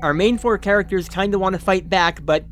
Our 0.00 0.14
main 0.14 0.38
four 0.38 0.56
characters 0.58 1.08
kinda 1.08 1.38
wanna 1.38 1.58
fight 1.58 1.90
back, 1.90 2.24
but 2.24 2.44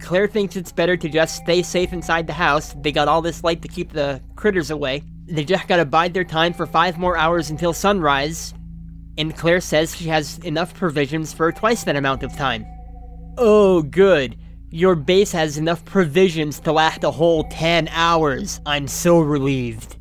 Claire 0.00 0.28
thinks 0.28 0.56
it's 0.56 0.72
better 0.72 0.96
to 0.96 1.08
just 1.08 1.36
stay 1.36 1.62
safe 1.62 1.92
inside 1.92 2.26
the 2.26 2.32
house. 2.32 2.74
They 2.80 2.92
got 2.92 3.08
all 3.08 3.22
this 3.22 3.44
light 3.44 3.62
to 3.62 3.68
keep 3.68 3.92
the 3.92 4.20
critters 4.36 4.70
away. 4.70 5.02
They 5.26 5.44
just 5.44 5.68
gotta 5.68 5.84
bide 5.84 6.14
their 6.14 6.24
time 6.24 6.52
for 6.52 6.66
five 6.66 6.98
more 6.98 7.16
hours 7.16 7.50
until 7.50 7.72
sunrise. 7.72 8.52
And 9.16 9.36
Claire 9.36 9.60
says 9.60 9.96
she 9.96 10.08
has 10.08 10.38
enough 10.38 10.74
provisions 10.74 11.32
for 11.32 11.50
twice 11.52 11.84
that 11.84 11.96
amount 11.96 12.22
of 12.22 12.36
time. 12.36 12.66
Oh, 13.38 13.82
good. 13.82 14.36
Your 14.70 14.96
base 14.96 15.32
has 15.32 15.56
enough 15.56 15.84
provisions 15.84 16.58
to 16.60 16.72
last 16.72 17.04
a 17.04 17.10
whole 17.10 17.44
10 17.44 17.88
hours. 17.88 18.60
I'm 18.66 18.88
so 18.88 19.20
relieved. 19.20 19.96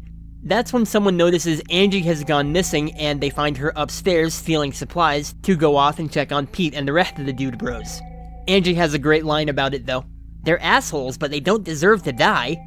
That's 0.45 0.73
when 0.73 0.85
someone 0.85 1.15
notices 1.15 1.61
Angie 1.69 2.01
has 2.01 2.23
gone 2.23 2.51
missing 2.51 2.91
and 2.95 3.21
they 3.21 3.29
find 3.29 3.55
her 3.57 3.71
upstairs 3.75 4.33
stealing 4.33 4.73
supplies 4.73 5.35
to 5.43 5.55
go 5.55 5.77
off 5.77 5.99
and 5.99 6.11
check 6.11 6.31
on 6.31 6.47
Pete 6.47 6.73
and 6.73 6.85
the 6.87 6.93
rest 6.93 7.17
of 7.17 7.25
the 7.25 7.33
dude 7.33 7.57
bros. 7.57 8.01
Angie 8.47 8.73
has 8.73 8.93
a 8.93 8.99
great 8.99 9.25
line 9.25 9.49
about 9.49 9.73
it 9.73 9.85
though. 9.85 10.05
They're 10.43 10.61
assholes, 10.61 11.17
but 11.17 11.31
they 11.31 11.39
don't 11.39 11.63
deserve 11.63 12.03
to 12.03 12.11
die. 12.11 12.57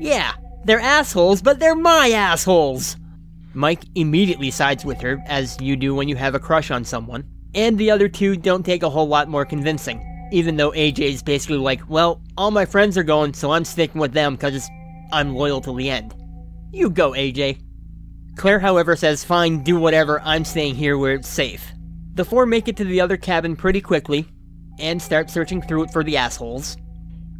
Yeah, 0.00 0.32
they're 0.64 0.80
assholes, 0.80 1.42
but 1.42 1.58
they're 1.58 1.74
my 1.74 2.10
assholes! 2.10 2.96
Mike 3.54 3.82
immediately 3.94 4.50
sides 4.50 4.84
with 4.84 5.00
her, 5.00 5.22
as 5.26 5.60
you 5.60 5.76
do 5.76 5.94
when 5.94 6.08
you 6.08 6.16
have 6.16 6.34
a 6.34 6.40
crush 6.40 6.70
on 6.70 6.84
someone. 6.84 7.24
And 7.54 7.78
the 7.78 7.90
other 7.90 8.08
two 8.08 8.36
don't 8.36 8.64
take 8.64 8.82
a 8.82 8.90
whole 8.90 9.08
lot 9.08 9.28
more 9.28 9.44
convincing. 9.44 10.04
Even 10.30 10.56
though 10.56 10.70
AJ's 10.72 11.22
basically 11.22 11.56
like, 11.56 11.80
well, 11.88 12.20
all 12.36 12.50
my 12.50 12.66
friends 12.66 12.96
are 12.98 13.02
going, 13.02 13.34
so 13.34 13.50
I'm 13.50 13.64
sticking 13.64 14.00
with 14.00 14.12
them 14.12 14.36
because 14.36 14.68
I'm 15.12 15.34
loyal 15.34 15.60
till 15.60 15.74
the 15.74 15.90
end. 15.90 16.14
You 16.70 16.90
go, 16.90 17.12
AJ. 17.12 17.60
Claire, 18.36 18.60
however, 18.60 18.94
says, 18.94 19.24
fine, 19.24 19.64
do 19.64 19.76
whatever, 19.76 20.20
I'm 20.20 20.44
staying 20.44 20.76
here 20.76 20.96
where 20.96 21.14
it's 21.14 21.28
safe. 21.28 21.72
The 22.14 22.24
four 22.24 22.46
make 22.46 22.68
it 22.68 22.76
to 22.76 22.84
the 22.84 23.00
other 23.00 23.16
cabin 23.16 23.56
pretty 23.56 23.80
quickly, 23.80 24.26
and 24.78 25.00
start 25.00 25.30
searching 25.30 25.62
through 25.62 25.84
it 25.84 25.90
for 25.90 26.04
the 26.04 26.16
assholes. 26.16 26.76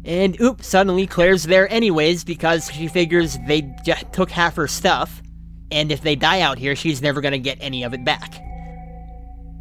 And 0.05 0.39
oops, 0.39 0.67
suddenly 0.67 1.07
Claire's 1.07 1.43
there 1.43 1.71
anyways 1.71 2.23
because 2.23 2.71
she 2.71 2.87
figures 2.87 3.37
they 3.47 3.61
just 3.83 4.11
took 4.13 4.31
half 4.31 4.55
her 4.55 4.67
stuff, 4.67 5.21
and 5.71 5.91
if 5.91 6.01
they 6.01 6.15
die 6.15 6.41
out 6.41 6.57
here, 6.57 6.75
she's 6.75 7.01
never 7.01 7.21
gonna 7.21 7.37
get 7.37 7.57
any 7.61 7.83
of 7.83 7.93
it 7.93 8.03
back. 8.03 8.41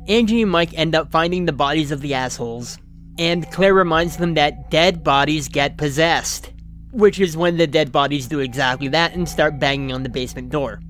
Angie 0.06 0.42
and 0.42 0.50
Mike 0.50 0.76
end 0.78 0.94
up 0.94 1.10
finding 1.10 1.44
the 1.44 1.52
bodies 1.52 1.90
of 1.90 2.00
the 2.00 2.14
assholes, 2.14 2.78
and 3.18 3.50
Claire 3.50 3.74
reminds 3.74 4.16
them 4.16 4.34
that 4.34 4.70
dead 4.70 5.04
bodies 5.04 5.48
get 5.48 5.76
possessed, 5.76 6.52
which 6.92 7.20
is 7.20 7.36
when 7.36 7.56
the 7.56 7.66
dead 7.66 7.92
bodies 7.92 8.28
do 8.28 8.38
exactly 8.40 8.88
that 8.88 9.14
and 9.14 9.28
start 9.28 9.58
banging 9.58 9.92
on 9.92 10.04
the 10.04 10.08
basement 10.08 10.50
door. 10.50 10.80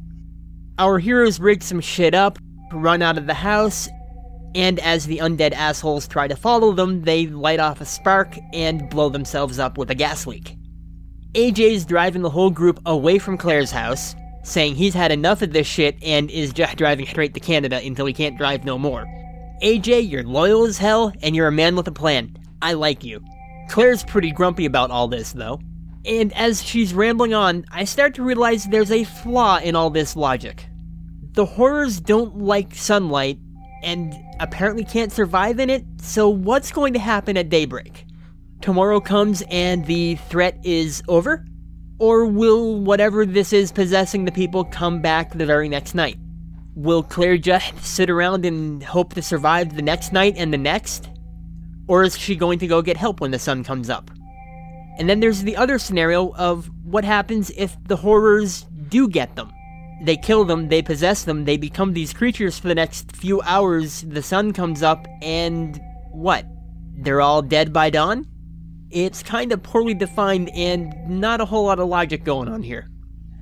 Our 0.78 1.00
heroes 1.00 1.40
rig 1.40 1.62
some 1.62 1.80
shit 1.80 2.14
up, 2.14 2.38
run 2.70 3.02
out 3.02 3.18
of 3.18 3.26
the 3.26 3.34
house, 3.34 3.88
and 4.54 4.78
as 4.80 5.06
the 5.06 5.18
undead 5.18 5.52
assholes 5.52 6.08
try 6.08 6.26
to 6.28 6.36
follow 6.36 6.72
them, 6.72 7.02
they 7.02 7.26
light 7.26 7.60
off 7.60 7.80
a 7.80 7.84
spark 7.84 8.36
and 8.52 8.88
blow 8.88 9.08
themselves 9.08 9.58
up 9.58 9.78
with 9.78 9.90
a 9.90 9.94
gas 9.94 10.26
leak. 10.26 10.56
AJ's 11.34 11.84
driving 11.84 12.22
the 12.22 12.30
whole 12.30 12.50
group 12.50 12.80
away 12.86 13.18
from 13.18 13.36
Claire's 13.36 13.70
house, 13.70 14.14
saying 14.42 14.74
he's 14.74 14.94
had 14.94 15.12
enough 15.12 15.42
of 15.42 15.52
this 15.52 15.66
shit 15.66 15.96
and 16.02 16.30
is 16.30 16.52
just 16.52 16.76
driving 16.76 17.06
straight 17.06 17.34
to 17.34 17.40
Canada 17.40 17.80
until 17.84 18.06
he 18.06 18.14
can't 18.14 18.38
drive 18.38 18.64
no 18.64 18.78
more. 18.78 19.06
AJ, 19.62 20.08
you're 20.08 20.22
loyal 20.22 20.64
as 20.64 20.78
hell, 20.78 21.12
and 21.20 21.36
you're 21.36 21.48
a 21.48 21.52
man 21.52 21.76
with 21.76 21.86
a 21.88 21.92
plan. 21.92 22.36
I 22.62 22.72
like 22.72 23.04
you. 23.04 23.22
Claire's 23.68 24.04
pretty 24.04 24.32
grumpy 24.32 24.64
about 24.64 24.90
all 24.90 25.08
this, 25.08 25.32
though. 25.32 25.60
And 26.06 26.32
as 26.32 26.62
she's 26.62 26.94
rambling 26.94 27.34
on, 27.34 27.66
I 27.70 27.84
start 27.84 28.14
to 28.14 28.22
realize 28.22 28.64
there's 28.64 28.92
a 28.92 29.04
flaw 29.04 29.58
in 29.58 29.76
all 29.76 29.90
this 29.90 30.16
logic. 30.16 30.66
The 31.32 31.44
horrors 31.44 32.00
don't 32.00 32.38
like 32.38 32.74
sunlight, 32.74 33.38
and 33.82 34.14
apparently 34.40 34.84
can't 34.84 35.12
survive 35.12 35.58
in 35.58 35.70
it, 35.70 35.84
so 36.00 36.28
what's 36.28 36.72
going 36.72 36.92
to 36.92 36.98
happen 36.98 37.36
at 37.36 37.48
daybreak? 37.48 38.04
Tomorrow 38.60 39.00
comes 39.00 39.42
and 39.50 39.86
the 39.86 40.16
threat 40.16 40.58
is 40.64 41.02
over? 41.08 41.44
Or 41.98 42.26
will 42.26 42.80
whatever 42.80 43.26
this 43.26 43.52
is 43.52 43.72
possessing 43.72 44.24
the 44.24 44.32
people 44.32 44.64
come 44.64 45.00
back 45.00 45.32
the 45.32 45.46
very 45.46 45.68
next 45.68 45.94
night? 45.94 46.16
Will 46.74 47.02
Claire 47.02 47.38
just 47.38 47.76
sit 47.84 48.08
around 48.08 48.44
and 48.44 48.82
hope 48.82 49.14
to 49.14 49.22
survive 49.22 49.74
the 49.74 49.82
next 49.82 50.12
night 50.12 50.34
and 50.36 50.52
the 50.52 50.58
next? 50.58 51.08
Or 51.88 52.04
is 52.04 52.16
she 52.16 52.36
going 52.36 52.58
to 52.60 52.66
go 52.66 52.82
get 52.82 52.96
help 52.96 53.20
when 53.20 53.30
the 53.30 53.38
sun 53.38 53.64
comes 53.64 53.90
up? 53.90 54.10
And 54.98 55.08
then 55.08 55.20
there's 55.20 55.42
the 55.42 55.56
other 55.56 55.78
scenario 55.78 56.32
of 56.34 56.70
what 56.84 57.04
happens 57.04 57.50
if 57.56 57.76
the 57.84 57.96
horrors 57.96 58.66
do 58.88 59.08
get 59.08 59.34
them. 59.36 59.52
They 60.00 60.16
kill 60.16 60.44
them, 60.44 60.68
they 60.68 60.82
possess 60.82 61.24
them, 61.24 61.44
they 61.44 61.56
become 61.56 61.92
these 61.92 62.12
creatures 62.12 62.58
for 62.58 62.68
the 62.68 62.74
next 62.74 63.16
few 63.16 63.40
hours, 63.42 64.02
the 64.02 64.22
sun 64.22 64.52
comes 64.52 64.82
up, 64.82 65.06
and 65.22 65.80
what? 66.12 66.46
They're 66.94 67.20
all 67.20 67.42
dead 67.42 67.72
by 67.72 67.90
dawn? 67.90 68.26
It's 68.90 69.22
kind 69.22 69.52
of 69.52 69.62
poorly 69.62 69.94
defined 69.94 70.50
and 70.50 70.94
not 71.08 71.40
a 71.40 71.44
whole 71.44 71.66
lot 71.66 71.80
of 71.80 71.88
logic 71.88 72.24
going 72.24 72.48
on 72.48 72.62
here. 72.62 72.88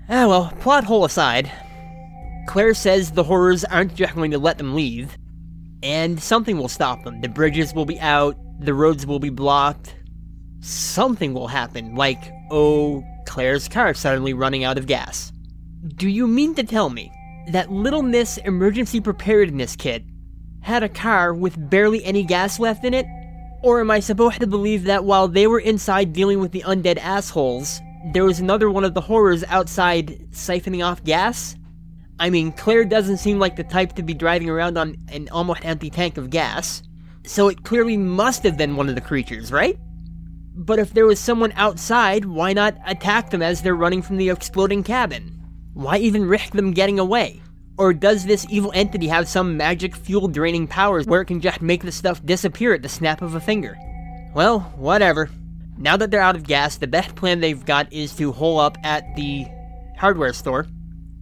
Ah 0.09 0.27
well, 0.27 0.53
plot 0.61 0.85
hole 0.85 1.05
aside, 1.05 1.51
Claire 2.47 2.75
says 2.75 3.11
the 3.11 3.25
horrors 3.25 3.65
aren't 3.65 3.95
just 3.95 4.15
going 4.15 4.31
to 4.31 4.39
let 4.39 4.57
them 4.57 4.75
leave, 4.75 5.17
and 5.83 6.23
something 6.23 6.57
will 6.57 6.69
stop 6.69 7.05
them. 7.05 7.21
The 7.21 7.29
bridges 7.29 7.75
will 7.75 7.85
be 7.85 8.01
out, 8.01 8.37
the 8.61 8.73
roads 8.75 9.07
will 9.07 9.19
be 9.19 9.31
blocked. 9.31 9.95
Something 10.61 11.35
will 11.35 11.49
happen, 11.49 11.95
like, 11.97 12.33
oh, 12.51 13.05
Claire's 13.27 13.69
car 13.69 13.93
suddenly 13.95 14.33
running 14.33 14.65
out 14.65 14.79
of 14.79 14.87
gas. 14.87 15.33
Do 15.85 16.09
you 16.09 16.27
mean 16.27 16.55
to 16.55 16.65
tell 16.65 16.89
me 16.89 17.13
that 17.53 17.71
Little 17.71 18.03
Miss 18.03 18.39
Emergency 18.39 19.01
Preparedness 19.01 19.77
Kid 19.77 20.11
had 20.63 20.83
a 20.83 20.89
car 20.89 21.35
with 21.35 21.71
barely 21.71 22.03
any 22.05 22.23
gas 22.25 22.59
left 22.59 22.85
in 22.85 22.95
it? 22.95 23.07
Or 23.63 23.81
am 23.81 23.91
I 23.91 24.01
supposed 24.01 24.41
to 24.41 24.47
believe 24.47 24.85
that 24.85 25.05
while 25.05 25.29
they 25.29 25.47
were 25.47 25.61
inside 25.61 26.13
dealing 26.13 26.41
with 26.41 26.53
the 26.53 26.63
undead 26.63 26.99
assholes, 26.99 27.81
there 28.13 28.25
was 28.25 28.41
another 28.41 28.71
one 28.71 28.85
of 28.85 28.95
the 28.95 29.03
horrors 29.03 29.45
outside 29.45 30.19
siphoning 30.33 30.85
off 30.85 31.05
gas? 31.05 31.57
I 32.19 32.31
mean, 32.31 32.53
Claire 32.53 32.87
doesn't 32.87 33.19
seem 33.19 33.39
like 33.39 33.57
the 33.57 33.65
type 33.65 33.93
to 33.95 34.03
be 34.03 34.15
driving 34.15 34.49
around 34.49 34.79
on 34.79 34.97
an 35.09 35.29
almost 35.31 35.65
empty 35.65 35.91
tank 35.91 36.17
of 36.17 36.31
gas, 36.31 36.83
so 37.27 37.49
it 37.49 37.65
clearly 37.65 37.99
must 37.99 38.43
have 38.45 38.57
been 38.57 38.77
one 38.77 38.89
of 38.89 38.95
the 38.95 39.01
creatures, 39.03 39.53
right? 39.53 39.79
But 40.55 40.79
if 40.79 40.95
there 40.95 41.07
was 41.07 41.21
someone 41.21 41.53
outside, 41.55 42.25
why 42.25 42.55
not 42.55 42.79
attack 42.87 43.29
them 43.29 43.43
as 43.43 43.61
they're 43.61 43.77
running 43.77 44.01
from 44.01 44.17
the 44.17 44.31
exploding 44.31 44.83
cabin? 44.83 45.36
Why 45.77 45.99
even 45.99 46.25
risk 46.25 46.55
them 46.55 46.73
getting 46.73 46.99
away? 46.99 47.43
Or 47.77 47.93
does 47.93 48.25
this 48.25 48.47
evil 48.49 48.73
entity 48.75 49.09
have 49.09 49.29
some 49.29 49.59
magic 49.59 49.95
fuel 49.95 50.27
draining 50.27 50.67
powers 50.67 51.05
where 51.05 51.21
it 51.21 51.27
can 51.27 51.39
just 51.39 51.61
make 51.61 51.83
the 51.83 51.93
stuff 51.93 52.25
disappear 52.25 52.73
at 52.73 52.81
the 52.81 52.89
snap 52.89 53.21
of 53.21 53.35
a 53.35 53.41
finger? 53.41 53.77
Well, 54.33 54.61
whatever. 54.77 55.29
Now 55.77 55.99
that 55.99 56.11
they're 56.11 56.23
out 56.23 56.35
of 56.35 56.45
gas, 56.47 56.79
the 56.79 56.87
best 56.87 57.15
plan 57.15 57.41
they've 57.41 57.63
got 57.63 57.93
is 57.93 58.17
to 58.17 58.33
hole 58.33 58.59
up 58.59 58.79
at 58.85 59.05
the 59.17 59.45
hardware 59.99 60.33
store, 60.33 60.67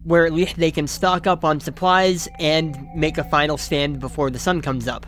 where 0.04 0.24
at 0.24 0.32
least 0.32 0.54
they 0.54 0.70
can 0.70 0.86
stock 0.86 1.26
up 1.26 1.44
on 1.44 1.58
supplies 1.58 2.28
and 2.38 2.78
make 2.94 3.18
a 3.18 3.24
final 3.24 3.58
stand 3.58 3.98
before 3.98 4.30
the 4.30 4.38
sun 4.38 4.60
comes 4.60 4.86
up. 4.86 5.04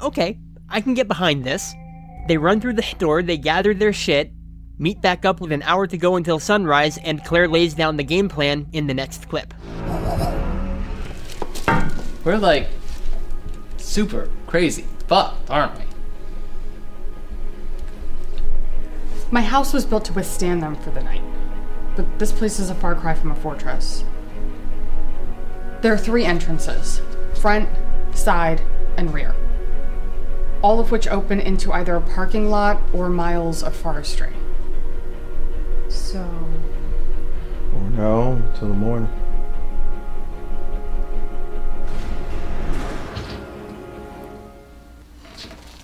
Okay, 0.00 0.38
I 0.68 0.80
can 0.80 0.94
get 0.94 1.08
behind 1.08 1.42
this. 1.42 1.74
They 2.28 2.36
run 2.36 2.60
through 2.60 2.74
the 2.74 2.82
store, 2.82 3.20
they 3.20 3.36
gather 3.36 3.74
their 3.74 3.92
shit, 3.92 4.30
meet 4.78 5.00
back 5.00 5.24
up 5.24 5.40
with 5.40 5.52
an 5.52 5.62
hour 5.62 5.86
to 5.86 5.96
go 5.96 6.16
until 6.16 6.38
sunrise, 6.38 6.98
and 6.98 7.24
Claire 7.24 7.48
lays 7.48 7.74
down 7.74 7.96
the 7.96 8.04
game 8.04 8.28
plan 8.28 8.66
in 8.72 8.86
the 8.86 8.94
next 8.94 9.28
clip. 9.28 9.54
We're 12.24 12.38
like 12.38 12.68
super 13.76 14.30
crazy 14.46 14.86
fucked, 15.06 15.50
aren't 15.50 15.78
we? 15.78 15.84
My 19.30 19.42
house 19.42 19.72
was 19.72 19.84
built 19.84 20.04
to 20.06 20.12
withstand 20.12 20.62
them 20.62 20.76
for 20.76 20.90
the 20.90 21.02
night, 21.02 21.22
but 21.96 22.18
this 22.18 22.32
place 22.32 22.58
is 22.58 22.70
a 22.70 22.74
far 22.74 22.94
cry 22.94 23.14
from 23.14 23.30
a 23.30 23.34
fortress. 23.34 24.04
There 25.82 25.92
are 25.92 25.98
three 25.98 26.24
entrances 26.24 27.00
front, 27.34 27.68
side, 28.14 28.62
and 28.96 29.12
rear, 29.12 29.34
all 30.62 30.80
of 30.80 30.90
which 30.90 31.06
open 31.08 31.40
into 31.40 31.72
either 31.72 31.96
a 31.96 32.00
parking 32.00 32.48
lot 32.48 32.80
or 32.92 33.10
miles 33.10 33.62
of 33.62 33.76
forestry. 33.76 34.32
So, 35.88 36.20
Or 37.74 37.90
no, 37.90 38.32
until 38.32 38.68
the 38.68 38.74
morning. 38.74 39.08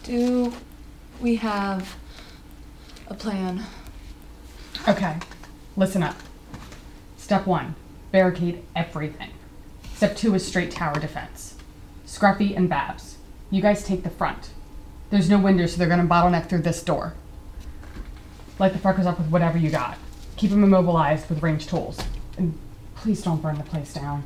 Do 0.05 0.53
we 1.21 1.37
have 1.37 1.97
a 3.09 3.15
plan? 3.15 3.65
okay, 4.89 5.17
listen 5.77 6.03
up. 6.03 6.17
Step 7.17 7.47
one 7.47 7.75
barricade 8.11 8.65
everything. 8.75 9.31
Step 9.95 10.17
two 10.17 10.35
is 10.35 10.45
straight 10.45 10.71
tower 10.73 10.99
defense. 10.99 11.55
Scruffy 12.07 12.57
and 12.57 12.69
Babs, 12.69 13.19
you 13.51 13.63
guys 13.63 13.85
take 13.85 14.03
the 14.03 14.11
front. 14.11 14.51
There's 15.11 15.31
no 15.31 15.39
windows, 15.39 15.73
so 15.73 15.79
they're 15.79 15.89
gonna 15.89 16.05
bottleneck 16.09 16.49
through 16.49 16.63
this 16.63 16.83
door. 16.83 17.15
Light 18.61 18.75
the 18.75 18.79
fuckers 18.79 19.07
up 19.07 19.17
with 19.17 19.29
whatever 19.29 19.57
you 19.57 19.71
got. 19.71 19.97
Keep 20.37 20.51
them 20.51 20.63
immobilized 20.63 21.31
with 21.31 21.43
ranged 21.43 21.71
tools. 21.71 21.99
And 22.37 22.53
please 22.95 23.23
don't 23.23 23.41
burn 23.41 23.57
the 23.57 23.65
place 23.65 23.95
down. 23.95 24.23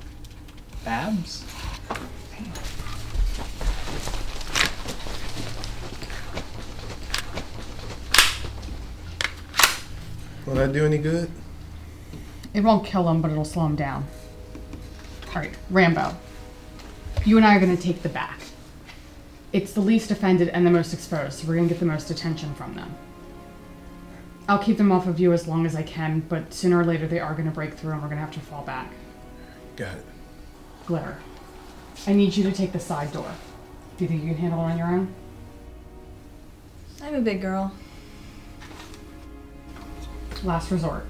Babs? 0.84 1.44
Will 10.44 10.54
that 10.56 10.72
do 10.72 10.84
any 10.84 10.98
good? 10.98 11.30
It 12.54 12.64
won't 12.64 12.84
kill 12.84 13.08
him, 13.08 13.22
but 13.22 13.30
it'll 13.30 13.44
slow 13.44 13.66
him 13.66 13.76
down. 13.76 14.04
Alright, 15.28 15.54
Rambo. 15.70 16.12
You 17.24 17.36
and 17.36 17.46
I 17.46 17.56
are 17.56 17.60
gonna 17.60 17.76
take 17.76 18.02
the 18.02 18.08
back. 18.08 18.40
It's 19.52 19.72
the 19.72 19.80
least 19.80 20.10
offended 20.10 20.48
and 20.48 20.66
the 20.66 20.72
most 20.72 20.92
exposed, 20.92 21.38
so 21.38 21.46
we're 21.46 21.54
gonna 21.54 21.68
get 21.68 21.78
the 21.78 21.86
most 21.86 22.10
attention 22.10 22.52
from 22.56 22.74
them. 22.74 22.92
I'll 24.46 24.58
keep 24.58 24.76
them 24.76 24.92
off 24.92 25.06
of 25.06 25.18
you 25.18 25.32
as 25.32 25.48
long 25.48 25.64
as 25.64 25.74
I 25.74 25.82
can, 25.82 26.20
but 26.20 26.52
sooner 26.52 26.78
or 26.78 26.84
later 26.84 27.06
they 27.06 27.18
are 27.18 27.34
gonna 27.34 27.50
break 27.50 27.74
through 27.74 27.92
and 27.92 28.02
we're 28.02 28.08
gonna 28.08 28.20
have 28.20 28.32
to 28.32 28.40
fall 28.40 28.62
back. 28.62 28.92
Got 29.76 29.96
it. 29.96 30.04
Glitter. 30.86 31.16
I 32.06 32.12
need 32.12 32.36
you 32.36 32.44
to 32.44 32.52
take 32.52 32.72
the 32.72 32.80
side 32.80 33.12
door. 33.12 33.30
Do 33.96 34.04
you 34.04 34.08
think 34.08 34.22
you 34.22 34.28
can 34.30 34.38
handle 34.38 34.60
it 34.60 34.72
on 34.72 34.78
your 34.78 34.88
own? 34.88 35.14
I'm 37.02 37.14
a 37.14 37.20
big 37.20 37.40
girl. 37.40 37.72
Last 40.42 40.70
resort. 40.70 41.06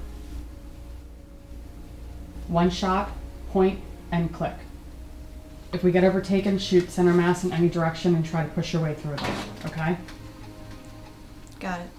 One 2.47 2.69
shot, 2.69 3.11
point, 3.51 3.81
and 4.11 4.31
click. 4.33 4.53
If 5.73 5.83
we 5.83 5.91
get 5.91 6.05
overtaken, 6.05 6.57
shoot 6.57 6.89
center 6.89 7.13
mass 7.13 7.43
in 7.43 7.51
any 7.51 7.67
direction 7.67 8.15
and 8.15 8.23
try 8.25 8.43
to 8.43 8.49
push 8.49 8.71
your 8.71 8.81
way 8.81 8.93
through 8.93 9.17
them, 9.17 9.35
okay? 9.65 9.97
Got 11.59 11.81
it. 11.81 11.89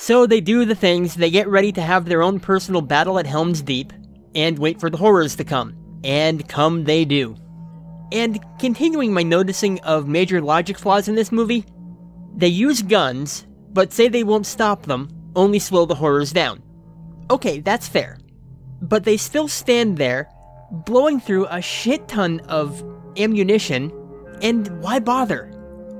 So 0.00 0.26
they 0.26 0.40
do 0.40 0.64
the 0.64 0.76
things, 0.76 1.16
they 1.16 1.28
get 1.28 1.48
ready 1.48 1.72
to 1.72 1.82
have 1.82 2.04
their 2.04 2.22
own 2.22 2.38
personal 2.38 2.82
battle 2.82 3.18
at 3.18 3.26
Helm's 3.26 3.60
Deep, 3.60 3.92
and 4.32 4.56
wait 4.56 4.78
for 4.78 4.88
the 4.88 4.96
horrors 4.96 5.34
to 5.36 5.44
come. 5.44 5.74
And 6.04 6.48
come 6.48 6.84
they 6.84 7.04
do. 7.04 7.34
And 8.12 8.38
continuing 8.60 9.12
my 9.12 9.24
noticing 9.24 9.80
of 9.80 10.06
major 10.06 10.40
logic 10.40 10.78
flaws 10.78 11.08
in 11.08 11.16
this 11.16 11.32
movie, 11.32 11.64
they 12.36 12.46
use 12.46 12.80
guns, 12.80 13.44
but 13.72 13.92
say 13.92 14.06
they 14.06 14.22
won't 14.22 14.46
stop 14.46 14.86
them, 14.86 15.10
only 15.34 15.58
slow 15.58 15.84
the 15.84 15.96
horrors 15.96 16.32
down. 16.32 16.62
Okay, 17.28 17.58
that's 17.58 17.88
fair. 17.88 18.18
But 18.80 19.02
they 19.02 19.16
still 19.16 19.48
stand 19.48 19.98
there, 19.98 20.30
blowing 20.70 21.18
through 21.18 21.46
a 21.46 21.60
shit 21.60 22.06
ton 22.06 22.38
of 22.48 22.84
ammunition, 23.16 23.92
and 24.42 24.80
why 24.80 25.00
bother? 25.00 25.52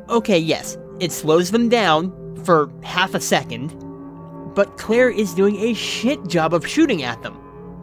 Okay, 0.08 0.38
yes, 0.38 0.78
it 1.00 1.10
slows 1.10 1.50
them 1.50 1.68
down 1.68 2.36
for 2.44 2.70
half 2.84 3.14
a 3.14 3.20
second, 3.20 3.74
but 4.54 4.76
Claire 4.76 5.10
is 5.10 5.34
doing 5.34 5.56
a 5.56 5.74
shit 5.74 6.26
job 6.26 6.54
of 6.54 6.66
shooting 6.66 7.02
at 7.02 7.22
them. 7.22 7.38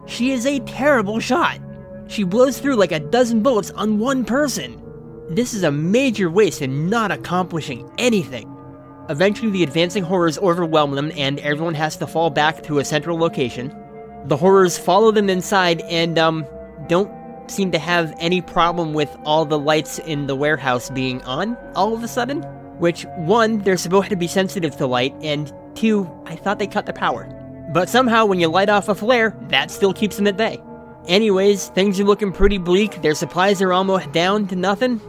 She 0.05 0.31
is 0.31 0.45
a 0.45 0.59
terrible 0.61 1.19
shot. 1.19 1.59
She 2.07 2.23
blows 2.23 2.59
through 2.59 2.75
like 2.75 2.91
a 2.91 2.99
dozen 2.99 3.41
bullets 3.41 3.71
on 3.71 3.99
one 3.99 4.25
person. 4.25 4.81
This 5.29 5.53
is 5.53 5.63
a 5.63 5.71
major 5.71 6.29
waste 6.29 6.61
in 6.61 6.89
not 6.89 7.11
accomplishing 7.11 7.89
anything. 7.97 8.51
Eventually, 9.09 9.51
the 9.51 9.63
advancing 9.63 10.03
horrors 10.03 10.37
overwhelm 10.37 10.91
them, 10.91 11.11
and 11.15 11.39
everyone 11.39 11.73
has 11.75 11.97
to 11.97 12.07
fall 12.07 12.29
back 12.29 12.63
to 12.63 12.79
a 12.79 12.85
central 12.85 13.17
location. 13.17 13.75
The 14.25 14.37
horrors 14.37 14.77
follow 14.77 15.11
them 15.11 15.29
inside 15.29 15.81
and, 15.81 16.17
um, 16.17 16.45
don't 16.87 17.11
seem 17.47 17.71
to 17.71 17.79
have 17.79 18.15
any 18.19 18.41
problem 18.41 18.93
with 18.93 19.15
all 19.23 19.45
the 19.45 19.59
lights 19.59 19.99
in 19.99 20.27
the 20.27 20.35
warehouse 20.35 20.89
being 20.89 21.21
on 21.23 21.55
all 21.75 21.93
of 21.93 22.03
a 22.03 22.07
sudden. 22.07 22.41
Which, 22.79 23.05
one, 23.15 23.59
they're 23.59 23.77
supposed 23.77 24.09
to 24.09 24.15
be 24.15 24.27
sensitive 24.27 24.75
to 24.77 24.87
light, 24.87 25.15
and 25.21 25.53
two, 25.75 26.09
I 26.25 26.35
thought 26.35 26.59
they 26.59 26.67
cut 26.67 26.85
the 26.85 26.93
power. 26.93 27.25
But 27.73 27.89
somehow, 27.89 28.25
when 28.25 28.39
you 28.39 28.47
light 28.47 28.69
off 28.69 28.89
a 28.89 28.95
flare, 28.95 29.35
that 29.49 29.71
still 29.71 29.93
keeps 29.93 30.15
them 30.15 30.27
at 30.27 30.37
bay. 30.37 30.61
Anyways, 31.07 31.69
things 31.69 31.99
are 31.99 32.03
looking 32.03 32.31
pretty 32.31 32.57
bleak, 32.57 33.01
their 33.01 33.13
supplies 33.13 33.61
are 33.61 33.73
almost 33.73 34.11
down 34.11 34.47
to 34.47 34.55
nothing. 34.55 35.01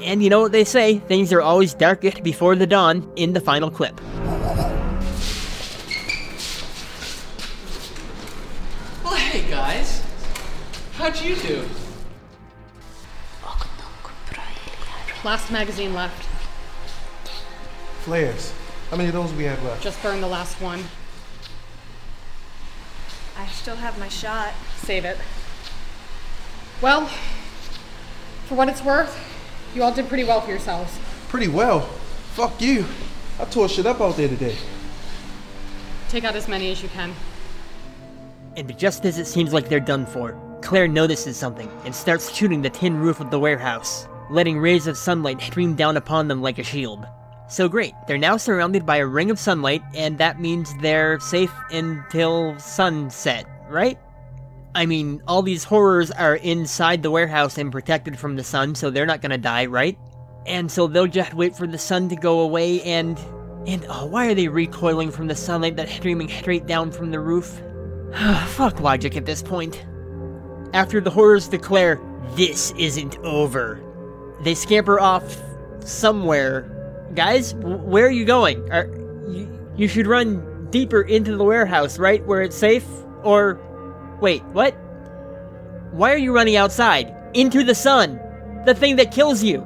And 0.00 0.22
you 0.22 0.30
know 0.30 0.40
what 0.40 0.52
they 0.52 0.64
say, 0.64 0.98
things 0.98 1.32
are 1.32 1.40
always 1.40 1.74
darkest 1.74 2.22
before 2.22 2.56
the 2.56 2.66
dawn 2.66 3.10
in 3.16 3.32
the 3.32 3.40
final 3.40 3.70
clip. 3.70 4.00
Well, 9.02 9.14
hey 9.14 9.48
guys. 9.50 10.02
How'd 10.94 11.20
you 11.20 11.36
do? 11.36 11.64
Last 15.24 15.50
magazine 15.50 15.94
left. 15.94 16.28
Flares. 18.02 18.52
How 18.90 18.96
many 18.96 19.08
of 19.08 19.14
those 19.14 19.32
we 19.32 19.44
have 19.44 19.62
left? 19.64 19.82
Just 19.82 20.02
burn 20.02 20.20
the 20.20 20.28
last 20.28 20.60
one. 20.60 20.84
I 23.36 23.46
still 23.48 23.76
have 23.76 23.98
my 23.98 24.08
shot. 24.08 24.52
Save 24.76 25.04
it. 25.04 25.18
Well, 26.80 27.06
for 28.46 28.54
what 28.54 28.68
it's 28.68 28.82
worth, 28.82 29.18
you 29.74 29.82
all 29.82 29.92
did 29.92 30.08
pretty 30.08 30.24
well 30.24 30.40
for 30.40 30.50
yourselves. 30.50 30.98
Pretty 31.28 31.48
well. 31.48 31.80
Fuck 32.34 32.60
you. 32.60 32.84
I 33.40 33.44
tore 33.46 33.68
shit 33.68 33.86
up 33.86 34.00
out 34.00 34.16
there 34.16 34.28
today. 34.28 34.56
Take 36.08 36.24
out 36.24 36.36
as 36.36 36.46
many 36.46 36.70
as 36.70 36.82
you 36.82 36.88
can. 36.90 37.12
And 38.56 38.78
just 38.78 39.04
as 39.04 39.18
it 39.18 39.26
seems 39.26 39.52
like 39.52 39.68
they're 39.68 39.80
done 39.80 40.06
for, 40.06 40.38
Claire 40.62 40.86
notices 40.86 41.36
something 41.36 41.68
and 41.84 41.94
starts 41.94 42.32
shooting 42.32 42.62
the 42.62 42.70
tin 42.70 42.96
roof 42.96 43.18
of 43.18 43.30
the 43.30 43.38
warehouse, 43.38 44.06
letting 44.30 44.58
rays 44.58 44.86
of 44.86 44.96
sunlight 44.96 45.40
stream 45.40 45.74
down 45.74 45.96
upon 45.96 46.28
them 46.28 46.40
like 46.40 46.58
a 46.58 46.62
shield. 46.62 47.04
So 47.54 47.68
great, 47.68 47.94
they're 48.08 48.18
now 48.18 48.36
surrounded 48.36 48.84
by 48.84 48.96
a 48.96 49.06
ring 49.06 49.30
of 49.30 49.38
sunlight, 49.38 49.80
and 49.94 50.18
that 50.18 50.40
means 50.40 50.74
they're 50.82 51.20
safe 51.20 51.52
until 51.70 52.58
sunset, 52.58 53.46
right? 53.68 53.96
I 54.74 54.86
mean, 54.86 55.22
all 55.28 55.40
these 55.40 55.62
horrors 55.62 56.10
are 56.10 56.34
inside 56.34 57.04
the 57.04 57.12
warehouse 57.12 57.56
and 57.56 57.70
protected 57.70 58.18
from 58.18 58.34
the 58.34 58.42
sun, 58.42 58.74
so 58.74 58.90
they're 58.90 59.06
not 59.06 59.22
gonna 59.22 59.38
die, 59.38 59.66
right? 59.66 59.96
And 60.46 60.68
so 60.68 60.88
they'll 60.88 61.06
just 61.06 61.32
wait 61.32 61.54
for 61.54 61.68
the 61.68 61.78
sun 61.78 62.08
to 62.08 62.16
go 62.16 62.40
away 62.40 62.82
and. 62.82 63.16
And 63.68 63.86
oh, 63.88 64.06
why 64.06 64.26
are 64.26 64.34
they 64.34 64.48
recoiling 64.48 65.12
from 65.12 65.28
the 65.28 65.36
sunlight 65.36 65.76
that's 65.76 65.94
streaming 65.94 66.28
straight 66.28 66.66
down 66.66 66.90
from 66.90 67.12
the 67.12 67.20
roof? 67.20 67.62
Fuck 68.48 68.80
logic 68.80 69.16
at 69.16 69.26
this 69.26 69.44
point. 69.44 69.86
after 70.72 71.00
the 71.00 71.10
horrors 71.10 71.46
declare, 71.46 72.00
This 72.34 72.72
isn't 72.72 73.16
over. 73.18 73.80
They 74.40 74.56
scamper 74.56 74.98
off 74.98 75.40
somewhere. 75.84 76.73
Guys, 77.14 77.54
where 77.54 78.06
are 78.06 78.10
you 78.10 78.24
going? 78.24 78.70
Are, 78.72 78.86
you, 79.28 79.70
you 79.76 79.88
should 79.88 80.06
run 80.06 80.68
deeper 80.70 81.02
into 81.02 81.36
the 81.36 81.44
warehouse, 81.44 81.98
right? 81.98 82.24
Where 82.26 82.42
it's 82.42 82.56
safe? 82.56 82.84
Or. 83.22 83.60
Wait, 84.20 84.42
what? 84.46 84.72
Why 85.92 86.12
are 86.12 86.18
you 86.18 86.34
running 86.34 86.56
outside? 86.56 87.14
Into 87.34 87.62
the 87.62 87.74
sun! 87.74 88.20
The 88.66 88.74
thing 88.74 88.96
that 88.96 89.12
kills 89.12 89.42
you! 89.42 89.64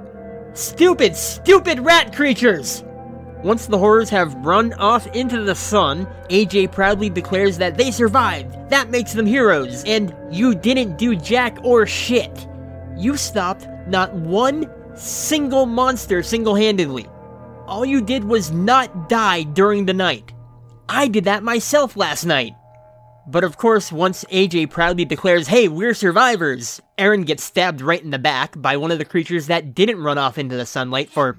Stupid, 0.53 1.17
stupid 1.17 1.81
rat 1.81 2.15
creatures! 2.15 2.85
Once 3.43 3.67
the 3.67 3.79
horrors 3.79 4.11
have 4.11 4.35
run 4.45 4.73
off 4.75 5.07
into 5.09 5.43
the 5.43 5.55
sun, 5.55 6.07
AJ 6.29 6.73
proudly 6.73 7.09
declares 7.09 7.57
that 7.59 7.79
they 7.79 7.91
survived. 7.91 8.69
That 8.69 8.91
makes 8.91 9.13
them 9.13 9.27
heroes, 9.27 9.85
and 9.85 10.15
you 10.31 10.55
didn't 10.55 10.99
do 10.99 11.15
jack 11.15 11.57
or 11.63 11.87
shit. 11.87 12.47
You 12.97 13.17
stopped 13.17 13.67
not 13.87 14.13
one 14.13 14.71
single 14.97 15.67
monster 15.67 16.23
single 16.23 16.57
handedly. 16.57 17.07
All 17.69 17.85
you 17.85 18.01
did 18.01 18.25
was 18.25 18.51
not 18.51 19.11
die 19.11 19.43
during 19.43 19.85
the 19.85 19.93
night. 19.93 20.33
I 20.89 21.07
did 21.07 21.25
that 21.25 21.43
myself 21.43 21.99
last 21.99 22.25
night. 22.25 22.55
But 23.27 23.45
of 23.45 23.59
course, 23.59 23.93
once 23.93 24.25
AJ 24.33 24.71
proudly 24.71 25.05
declares, 25.05 25.47
hey, 25.47 25.69
we're 25.69 25.93
survivors, 25.93 26.81
Aaron 26.97 27.25
gets 27.25 27.45
stabbed 27.45 27.83
right 27.83 28.03
in 28.03 28.09
the 28.09 28.19
back 28.19 28.55
by 28.57 28.79
one 28.79 28.91
of 28.91 28.97
the 28.97 29.05
creatures 29.05 29.49
that 29.49 29.75
didn't 29.75 30.03
run 30.03 30.17
off 30.17 30.39
into 30.39 30.57
the 30.57 30.65
sunlight 30.65 31.11
for. 31.11 31.37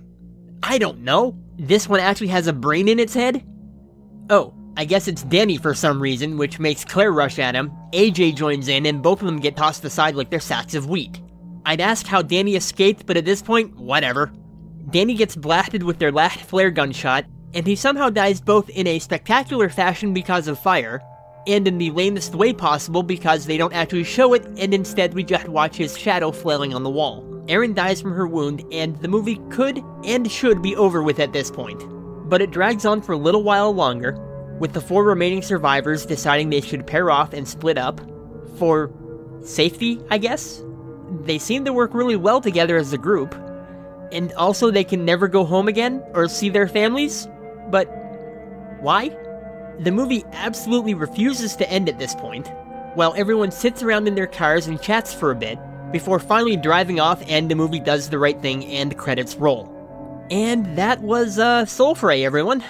I 0.61 0.77
don't 0.77 0.99
know. 0.99 1.35
This 1.57 1.89
one 1.89 1.99
actually 1.99 2.27
has 2.27 2.45
a 2.45 2.53
brain 2.53 2.87
in 2.87 2.99
its 2.99 3.15
head? 3.15 3.43
Oh, 4.29 4.53
I 4.77 4.85
guess 4.85 5.07
it's 5.07 5.23
Danny 5.23 5.57
for 5.57 5.73
some 5.73 5.99
reason, 5.99 6.37
which 6.37 6.59
makes 6.59 6.85
Claire 6.85 7.11
rush 7.11 7.39
at 7.39 7.55
him. 7.55 7.71
AJ 7.91 8.35
joins 8.35 8.67
in, 8.67 8.85
and 8.85 9.01
both 9.01 9.21
of 9.21 9.25
them 9.25 9.39
get 9.39 9.57
tossed 9.57 9.83
aside 9.83 10.13
like 10.13 10.29
they're 10.29 10.39
sacks 10.39 10.75
of 10.75 10.87
wheat. 10.87 11.19
I'd 11.65 11.81
ask 11.81 12.05
how 12.05 12.21
Danny 12.21 12.55
escaped, 12.55 13.07
but 13.07 13.17
at 13.17 13.25
this 13.25 13.41
point, 13.41 13.75
whatever. 13.77 14.31
Danny 14.89 15.13
gets 15.13 15.35
blasted 15.35 15.83
with 15.83 15.99
their 15.99 16.11
last 16.11 16.39
flare 16.41 16.71
gun 16.71 16.91
shot, 16.91 17.25
and 17.53 17.65
he 17.65 17.75
somehow 17.75 18.09
dies 18.09 18.41
both 18.41 18.69
in 18.69 18.87
a 18.87 18.99
spectacular 18.99 19.69
fashion 19.69 20.13
because 20.13 20.47
of 20.47 20.59
fire, 20.59 21.01
and 21.47 21.67
in 21.67 21.77
the 21.77 21.91
lamest 21.91 22.35
way 22.35 22.53
possible 22.53 23.03
because 23.03 23.45
they 23.45 23.57
don't 23.57 23.73
actually 23.73 24.03
show 24.03 24.33
it, 24.33 24.45
and 24.57 24.73
instead 24.73 25.13
we 25.13 25.23
just 25.23 25.47
watch 25.47 25.75
his 25.75 25.97
shadow 25.97 26.31
flailing 26.31 26.73
on 26.73 26.83
the 26.83 26.89
wall. 26.89 27.25
Erin 27.47 27.73
dies 27.73 28.01
from 28.01 28.13
her 28.13 28.27
wound, 28.27 28.63
and 28.71 28.95
the 28.97 29.07
movie 29.07 29.39
could 29.49 29.83
and 30.03 30.31
should 30.31 30.61
be 30.61 30.75
over 30.75 31.01
with 31.01 31.19
at 31.19 31.33
this 31.33 31.49
point. 31.49 31.83
But 32.29 32.41
it 32.41 32.51
drags 32.51 32.85
on 32.85 33.01
for 33.01 33.13
a 33.13 33.17
little 33.17 33.43
while 33.43 33.73
longer, 33.73 34.17
with 34.59 34.73
the 34.73 34.81
four 34.81 35.03
remaining 35.03 35.41
survivors 35.41 36.05
deciding 36.05 36.49
they 36.49 36.61
should 36.61 36.85
pair 36.85 37.09
off 37.09 37.33
and 37.33 37.47
split 37.47 37.77
up. 37.77 38.01
For 38.57 38.91
safety, 39.43 39.99
I 40.11 40.17
guess? 40.17 40.61
They 41.21 41.39
seem 41.39 41.65
to 41.65 41.73
work 41.73 41.93
really 41.93 42.15
well 42.15 42.41
together 42.41 42.77
as 42.77 42.93
a 42.93 42.97
group. 42.97 43.33
And 44.11 44.33
also, 44.33 44.71
they 44.71 44.83
can 44.83 45.05
never 45.05 45.27
go 45.27 45.43
home 45.45 45.67
again 45.67 46.03
or 46.13 46.27
see 46.27 46.49
their 46.49 46.67
families? 46.67 47.27
But 47.69 47.85
why? 48.81 49.15
The 49.79 49.91
movie 49.91 50.25
absolutely 50.33 50.93
refuses 50.93 51.55
to 51.57 51.69
end 51.69 51.87
at 51.87 51.99
this 51.99 52.15
point, 52.15 52.47
while 52.95 53.13
everyone 53.15 53.51
sits 53.51 53.83
around 53.83 54.07
in 54.07 54.15
their 54.15 54.27
cars 54.27 54.67
and 54.67 54.81
chats 54.81 55.13
for 55.13 55.31
a 55.31 55.35
bit, 55.35 55.59
before 55.91 56.19
finally 56.19 56.57
driving 56.57 56.99
off 56.99 57.23
and 57.27 57.49
the 57.49 57.55
movie 57.55 57.79
does 57.79 58.09
the 58.09 58.19
right 58.19 58.39
thing 58.41 58.65
and 58.65 58.91
the 58.91 58.95
credits 58.95 59.35
roll. 59.35 59.75
And 60.29 60.77
that 60.77 61.01
was, 61.01 61.39
uh, 61.39 61.65
Soul 61.65 61.95
Fray, 61.95 62.25
everyone. 62.25 62.63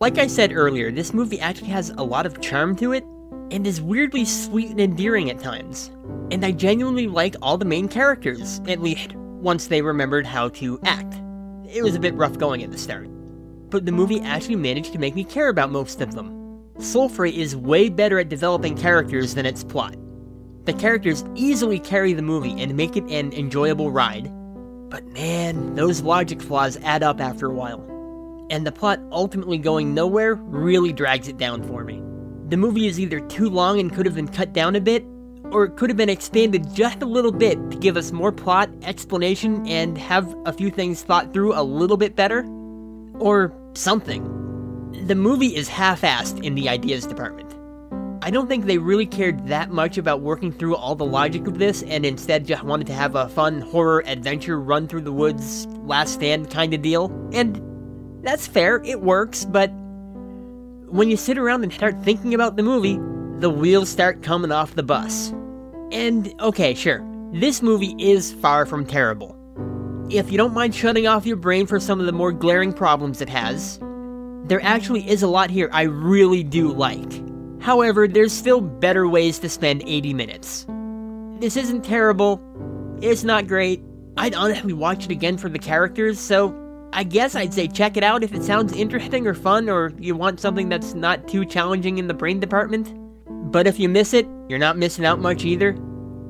Like 0.00 0.18
I 0.18 0.26
said 0.26 0.52
earlier, 0.52 0.92
this 0.92 1.12
movie 1.12 1.40
actually 1.40 1.68
has 1.68 1.90
a 1.90 2.02
lot 2.02 2.24
of 2.24 2.40
charm 2.40 2.76
to 2.76 2.92
it, 2.92 3.04
and 3.50 3.66
is 3.66 3.80
weirdly 3.80 4.24
sweet 4.24 4.70
and 4.70 4.80
endearing 4.80 5.30
at 5.30 5.40
times. 5.40 5.90
And 6.30 6.44
I 6.44 6.52
genuinely 6.52 7.06
like 7.06 7.34
all 7.42 7.58
the 7.58 7.64
main 7.64 7.88
characters, 7.88 8.60
at 8.68 8.80
least 8.80 9.14
once 9.38 9.66
they 9.66 9.82
remembered 9.82 10.26
how 10.26 10.48
to 10.50 10.78
act. 10.84 11.14
It 11.68 11.82
was 11.82 11.94
a 11.94 12.00
bit 12.00 12.14
rough 12.14 12.38
going 12.38 12.62
at 12.62 12.70
the 12.70 12.78
start. 12.78 13.08
But 13.70 13.86
the 13.86 13.92
movie 13.92 14.20
actually 14.20 14.56
managed 14.56 14.92
to 14.92 14.98
make 14.98 15.14
me 15.14 15.24
care 15.24 15.48
about 15.48 15.70
most 15.70 16.00
of 16.00 16.14
them. 16.14 16.62
Soul 16.78 17.08
Fray 17.08 17.30
is 17.30 17.56
way 17.56 17.88
better 17.88 18.18
at 18.18 18.28
developing 18.28 18.76
characters 18.76 19.34
than 19.34 19.46
its 19.46 19.64
plot. 19.64 19.96
The 20.64 20.72
characters 20.72 21.24
easily 21.34 21.78
carry 21.78 22.12
the 22.12 22.22
movie 22.22 22.60
and 22.62 22.76
make 22.76 22.96
it 22.96 23.04
an 23.10 23.32
enjoyable 23.32 23.90
ride. 23.90 24.32
But 24.90 25.06
man, 25.06 25.74
those 25.74 26.02
logic 26.02 26.40
flaws 26.40 26.78
add 26.82 27.02
up 27.02 27.20
after 27.20 27.46
a 27.46 27.54
while. 27.54 27.84
And 28.50 28.66
the 28.66 28.72
plot 28.72 29.00
ultimately 29.10 29.58
going 29.58 29.92
nowhere 29.92 30.34
really 30.34 30.92
drags 30.92 31.28
it 31.28 31.36
down 31.36 31.62
for 31.62 31.84
me. 31.84 32.02
The 32.48 32.56
movie 32.56 32.86
is 32.86 32.98
either 32.98 33.20
too 33.20 33.50
long 33.50 33.78
and 33.78 33.92
could 33.92 34.06
have 34.06 34.14
been 34.14 34.28
cut 34.28 34.54
down 34.54 34.74
a 34.74 34.80
bit, 34.80 35.04
or 35.52 35.64
it 35.64 35.76
could 35.76 35.90
have 35.90 35.96
been 35.96 36.08
expanded 36.08 36.74
just 36.74 37.02
a 37.02 37.06
little 37.06 37.32
bit 37.32 37.70
to 37.70 37.76
give 37.78 37.96
us 37.96 38.12
more 38.12 38.32
plot, 38.32 38.70
explanation, 38.82 39.66
and 39.66 39.96
have 39.98 40.34
a 40.46 40.52
few 40.52 40.70
things 40.70 41.02
thought 41.02 41.32
through 41.32 41.54
a 41.54 41.62
little 41.62 41.96
bit 41.96 42.16
better. 42.16 42.44
Or 43.20 43.52
something. 43.74 44.22
The 45.06 45.14
movie 45.14 45.56
is 45.56 45.68
half 45.68 46.02
assed 46.02 46.44
in 46.44 46.54
the 46.54 46.68
ideas 46.68 47.06
department. 47.06 47.54
I 48.20 48.30
don't 48.30 48.48
think 48.48 48.66
they 48.66 48.78
really 48.78 49.06
cared 49.06 49.46
that 49.46 49.70
much 49.70 49.96
about 49.96 50.20
working 50.20 50.52
through 50.52 50.76
all 50.76 50.94
the 50.94 51.04
logic 51.04 51.46
of 51.46 51.58
this 51.58 51.82
and 51.84 52.04
instead 52.04 52.46
just 52.46 52.64
wanted 52.64 52.86
to 52.88 52.92
have 52.92 53.14
a 53.14 53.28
fun 53.28 53.60
horror 53.60 54.02
adventure 54.06 54.60
run 54.60 54.88
through 54.88 55.02
the 55.02 55.12
woods, 55.12 55.66
last 55.82 56.14
stand 56.14 56.50
kind 56.50 56.74
of 56.74 56.82
deal. 56.82 57.06
And 57.32 57.62
that's 58.24 58.46
fair, 58.46 58.82
it 58.84 59.00
works, 59.00 59.44
but 59.44 59.68
when 60.88 61.10
you 61.10 61.16
sit 61.16 61.38
around 61.38 61.62
and 61.62 61.72
start 61.72 62.02
thinking 62.02 62.34
about 62.34 62.56
the 62.56 62.62
movie, 62.62 62.98
the 63.40 63.50
wheels 63.50 63.88
start 63.88 64.22
coming 64.22 64.50
off 64.50 64.74
the 64.74 64.82
bus. 64.82 65.32
And 65.90 66.34
okay, 66.40 66.74
sure, 66.74 67.02
this 67.32 67.62
movie 67.62 67.94
is 67.98 68.32
far 68.34 68.66
from 68.66 68.84
terrible. 68.84 69.34
If 70.10 70.30
you 70.30 70.38
don't 70.38 70.54
mind 70.54 70.74
shutting 70.74 71.06
off 71.06 71.26
your 71.26 71.36
brain 71.36 71.66
for 71.66 71.80
some 71.80 72.00
of 72.00 72.06
the 72.06 72.12
more 72.12 72.32
glaring 72.32 72.72
problems 72.72 73.20
it 73.20 73.28
has, 73.28 73.78
there 74.44 74.62
actually 74.62 75.08
is 75.08 75.22
a 75.22 75.28
lot 75.28 75.50
here 75.50 75.68
I 75.72 75.82
really 75.82 76.42
do 76.42 76.72
like. 76.72 77.22
However, 77.60 78.08
there's 78.08 78.32
still 78.32 78.60
better 78.60 79.08
ways 79.08 79.38
to 79.40 79.48
spend 79.48 79.82
80 79.86 80.14
minutes. 80.14 80.66
This 81.40 81.56
isn't 81.56 81.84
terrible, 81.84 82.40
it's 83.02 83.24
not 83.24 83.46
great. 83.46 83.82
I'd 84.16 84.34
honestly 84.34 84.72
watch 84.72 85.04
it 85.04 85.10
again 85.10 85.38
for 85.38 85.48
the 85.48 85.58
characters, 85.58 86.18
so 86.18 86.54
I 86.92 87.04
guess 87.04 87.34
I'd 87.34 87.54
say 87.54 87.68
check 87.68 87.96
it 87.96 88.02
out 88.02 88.22
if 88.22 88.34
it 88.34 88.42
sounds 88.42 88.72
interesting 88.72 89.26
or 89.26 89.34
fun 89.34 89.68
or 89.68 89.92
you 89.98 90.16
want 90.16 90.40
something 90.40 90.68
that's 90.68 90.94
not 90.94 91.28
too 91.28 91.44
challenging 91.44 91.98
in 91.98 92.08
the 92.08 92.14
brain 92.14 92.40
department. 92.40 92.92
But 93.50 93.66
if 93.66 93.78
you 93.78 93.88
miss 93.88 94.12
it, 94.14 94.26
you're 94.48 94.58
not 94.58 94.76
missing 94.76 95.04
out 95.04 95.20
much 95.20 95.44
either. 95.44 95.70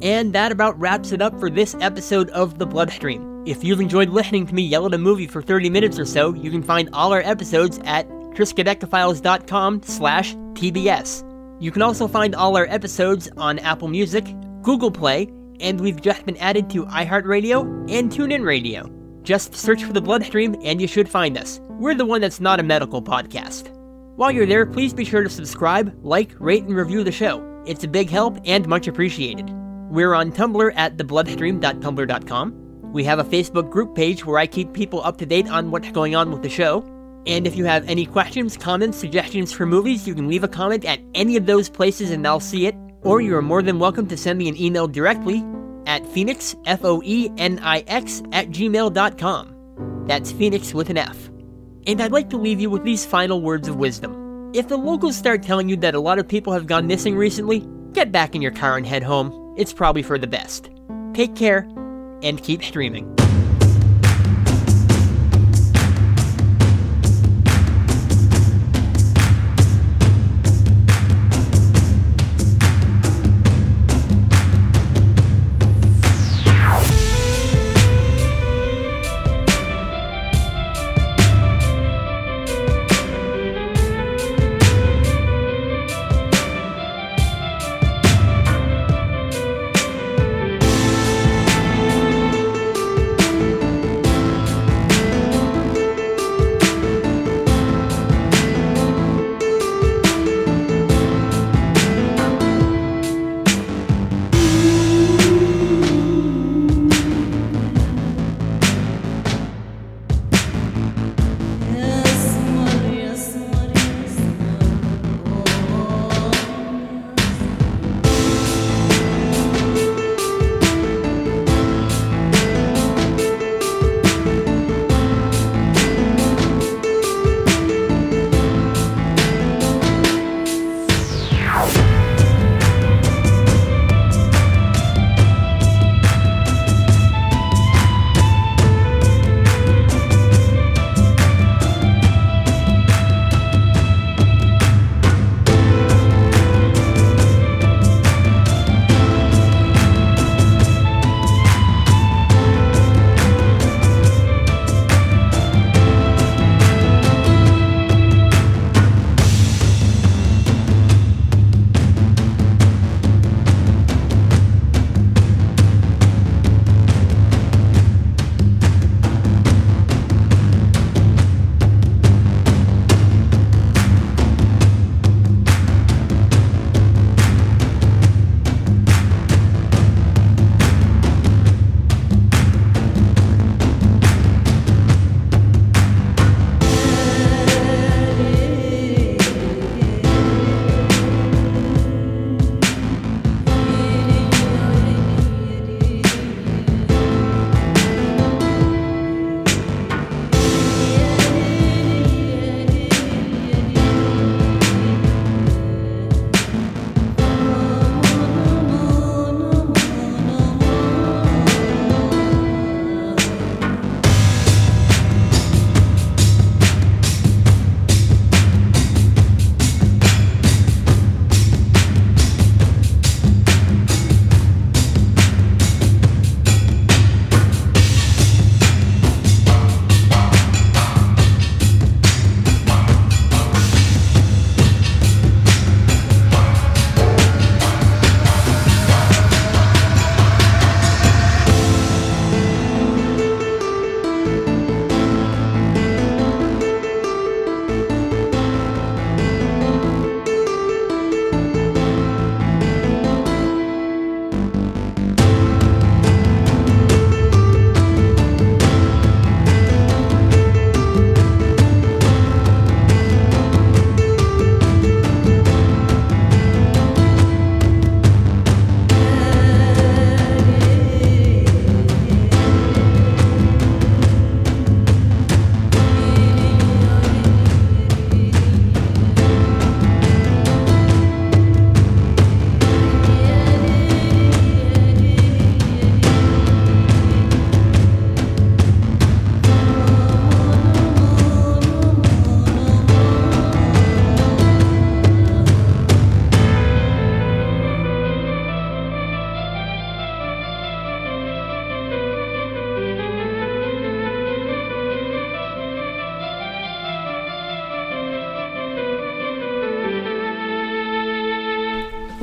And 0.03 0.33
that 0.33 0.53
about 0.53 0.79
wraps 0.79 1.13
it 1.13 1.21
up 1.21 1.39
for 1.41 1.51
this 1.51 1.75
episode 1.81 2.31
of 2.31 2.59
The 2.59 2.67
Bloodstream. 2.67 3.45
If 3.47 3.65
you've 3.65 3.81
enjoyed 3.81 4.11
listening 4.11 4.47
to 4.47 4.55
me 4.55 4.63
yell 4.63 4.87
at 4.87 4.95
a 4.95 4.99
movie 4.99 5.27
for 5.27 5.43
30 5.43 5.71
minutes 5.71 5.99
or 5.99 6.05
so, 6.05 6.35
you 6.35 6.51
can 6.51 6.63
find 6.63 6.89
all 6.93 7.13
our 7.13 7.23
episodes 7.23 7.81
at 7.85 8.09
triskaidekafiles.com 8.09 9.83
slash 9.83 10.35
TBS. 10.53 11.25
You 11.61 11.73
can 11.73 11.83
also 11.83 12.07
find 12.07 12.35
all 12.35 12.57
our 12.57 12.67
episodes 12.67 13.29
on 13.37 13.59
Apple 13.61 13.89
Music, 13.89 14.25
Google 14.63 14.93
Play, 14.93 15.29
and 15.61 15.81
we've 15.81 16.01
just 16.01 16.25
been 16.25 16.37
added 16.37 16.71
to 16.71 16.87
iHeartRadio 16.87 17.91
and 17.91 18.13
TuneIn 18.13 18.45
Radio. 18.45 18.89
Just 19.23 19.55
search 19.55 19.83
for 19.83 19.93
The 19.93 20.01
Bloodstream 20.01 20.55
and 20.63 20.81
you 20.81 20.87
should 20.87 21.09
find 21.09 21.37
us. 21.37 21.61
We're 21.69 21.95
the 21.95 22.07
one 22.07 22.21
that's 22.21 22.41
not 22.41 22.61
a 22.61 22.63
medical 22.63 23.03
podcast. 23.03 23.75
While 24.19 24.33
you're 24.33 24.47
there, 24.47 24.67
please 24.67 24.93
be 24.93 25.05
sure 25.05 25.23
to 25.23 25.31
subscribe, 25.31 25.97
like, 26.03 26.33
rate, 26.41 26.65
and 26.65 26.75
review 26.75 27.05
the 27.05 27.13
show. 27.13 27.63
It's 27.65 27.85
a 27.85 27.89
big 27.89 28.11
help 28.11 28.37
and 28.45 28.67
much 28.67 28.89
appreciated. 28.89 29.49
We're 29.91 30.13
on 30.13 30.33
Tumblr 30.33 30.73
at 30.75 30.97
thebloodstream.tumblr.com. 30.97 32.93
We 32.93 33.05
have 33.05 33.21
a 33.21 33.25
Facebook 33.25 33.71
group 33.71 33.95
page 33.95 34.27
where 34.27 34.41
I 34.41 34.49
keep 34.49 34.73
people 34.73 35.01
up 35.05 35.19
to 35.19 35.27
date 35.27 35.49
on 35.49 35.71
what's 35.71 35.93
going 35.93 36.17
on 36.17 36.33
with 36.33 36.43
the 36.43 36.49
show. 36.49 36.83
And 37.29 37.47
if 37.47 37.55
you 37.55 37.65
have 37.67 37.89
any 37.89 38.07
questions, 38.07 38.57
comments, 38.57 38.99
suggestions 38.99 39.53
for 39.53 39.67
movies, 39.67 40.09
you 40.09 40.17
can 40.17 40.27
leave 40.27 40.43
a 40.43 40.49
comment 40.49 40.85
at 40.85 40.99
any 41.15 41.37
of 41.37 41.47
those 41.47 41.69
places 41.69 42.11
and 42.11 42.27
I'll 42.27 42.41
see 42.41 42.67
it. 42.67 42.75
Or 43.03 43.21
you 43.21 43.37
are 43.37 43.43
more 43.43 43.63
than 43.63 43.79
welcome 43.79 44.09
to 44.09 44.17
send 44.17 44.41
me 44.41 44.49
an 44.49 44.61
email 44.61 44.89
directly 44.89 45.47
at 45.87 46.05
foenix, 46.09 46.57
F 46.67 46.81
O 46.83 47.01
E 47.05 47.31
N 47.39 47.61
I 47.63 47.85
X, 47.87 48.21
at 48.33 48.49
gmail.com. 48.49 50.05
That's 50.09 50.33
Phoenix 50.33 50.75
with 50.75 50.91
an 50.91 50.99
F. 50.99 51.31
And 51.89 52.03
I'd 52.03 52.13
like 52.13 52.29
to 52.31 52.37
leave 52.37 52.61
you 52.61 52.69
with 52.69 52.85
these 52.85 53.07
final 53.07 53.41
words 53.41 53.67
of 53.67 53.77
wisdom. 53.77 54.53
If 54.55 54.69
the 54.69 54.77
locals 54.77 55.17
start 55.17 55.43
telling 55.43 55.71
you 55.71 55.77
that 55.79 55.95
a 55.95 56.01
lot 56.01 56.19
of 56.19 56.29
people 56.29 56.53
have 56.53 56.67
gone 56.67 56.87
missing 56.87 57.17
recently, 57.17 57.67
get 57.93 58.13
back 58.13 58.35
in 58.35 58.43
your 58.43 58.53
car 58.53 58.77
and 58.77 58.87
head 58.87 59.03
home. 59.03 59.55
It's 59.57 59.73
probably 59.73 60.03
for 60.03 60.19
the 60.19 60.27
best. 60.27 60.69
Take 61.15 61.35
care, 61.35 61.67
and 62.23 62.43
keep 62.43 62.63
streaming. 62.63 63.17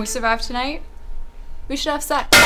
We 0.05 0.09
survived 0.09 0.43
tonight. 0.43 0.83
We 1.67 1.75
should 1.75 1.93
have 1.93 2.03
sex. 2.03 2.44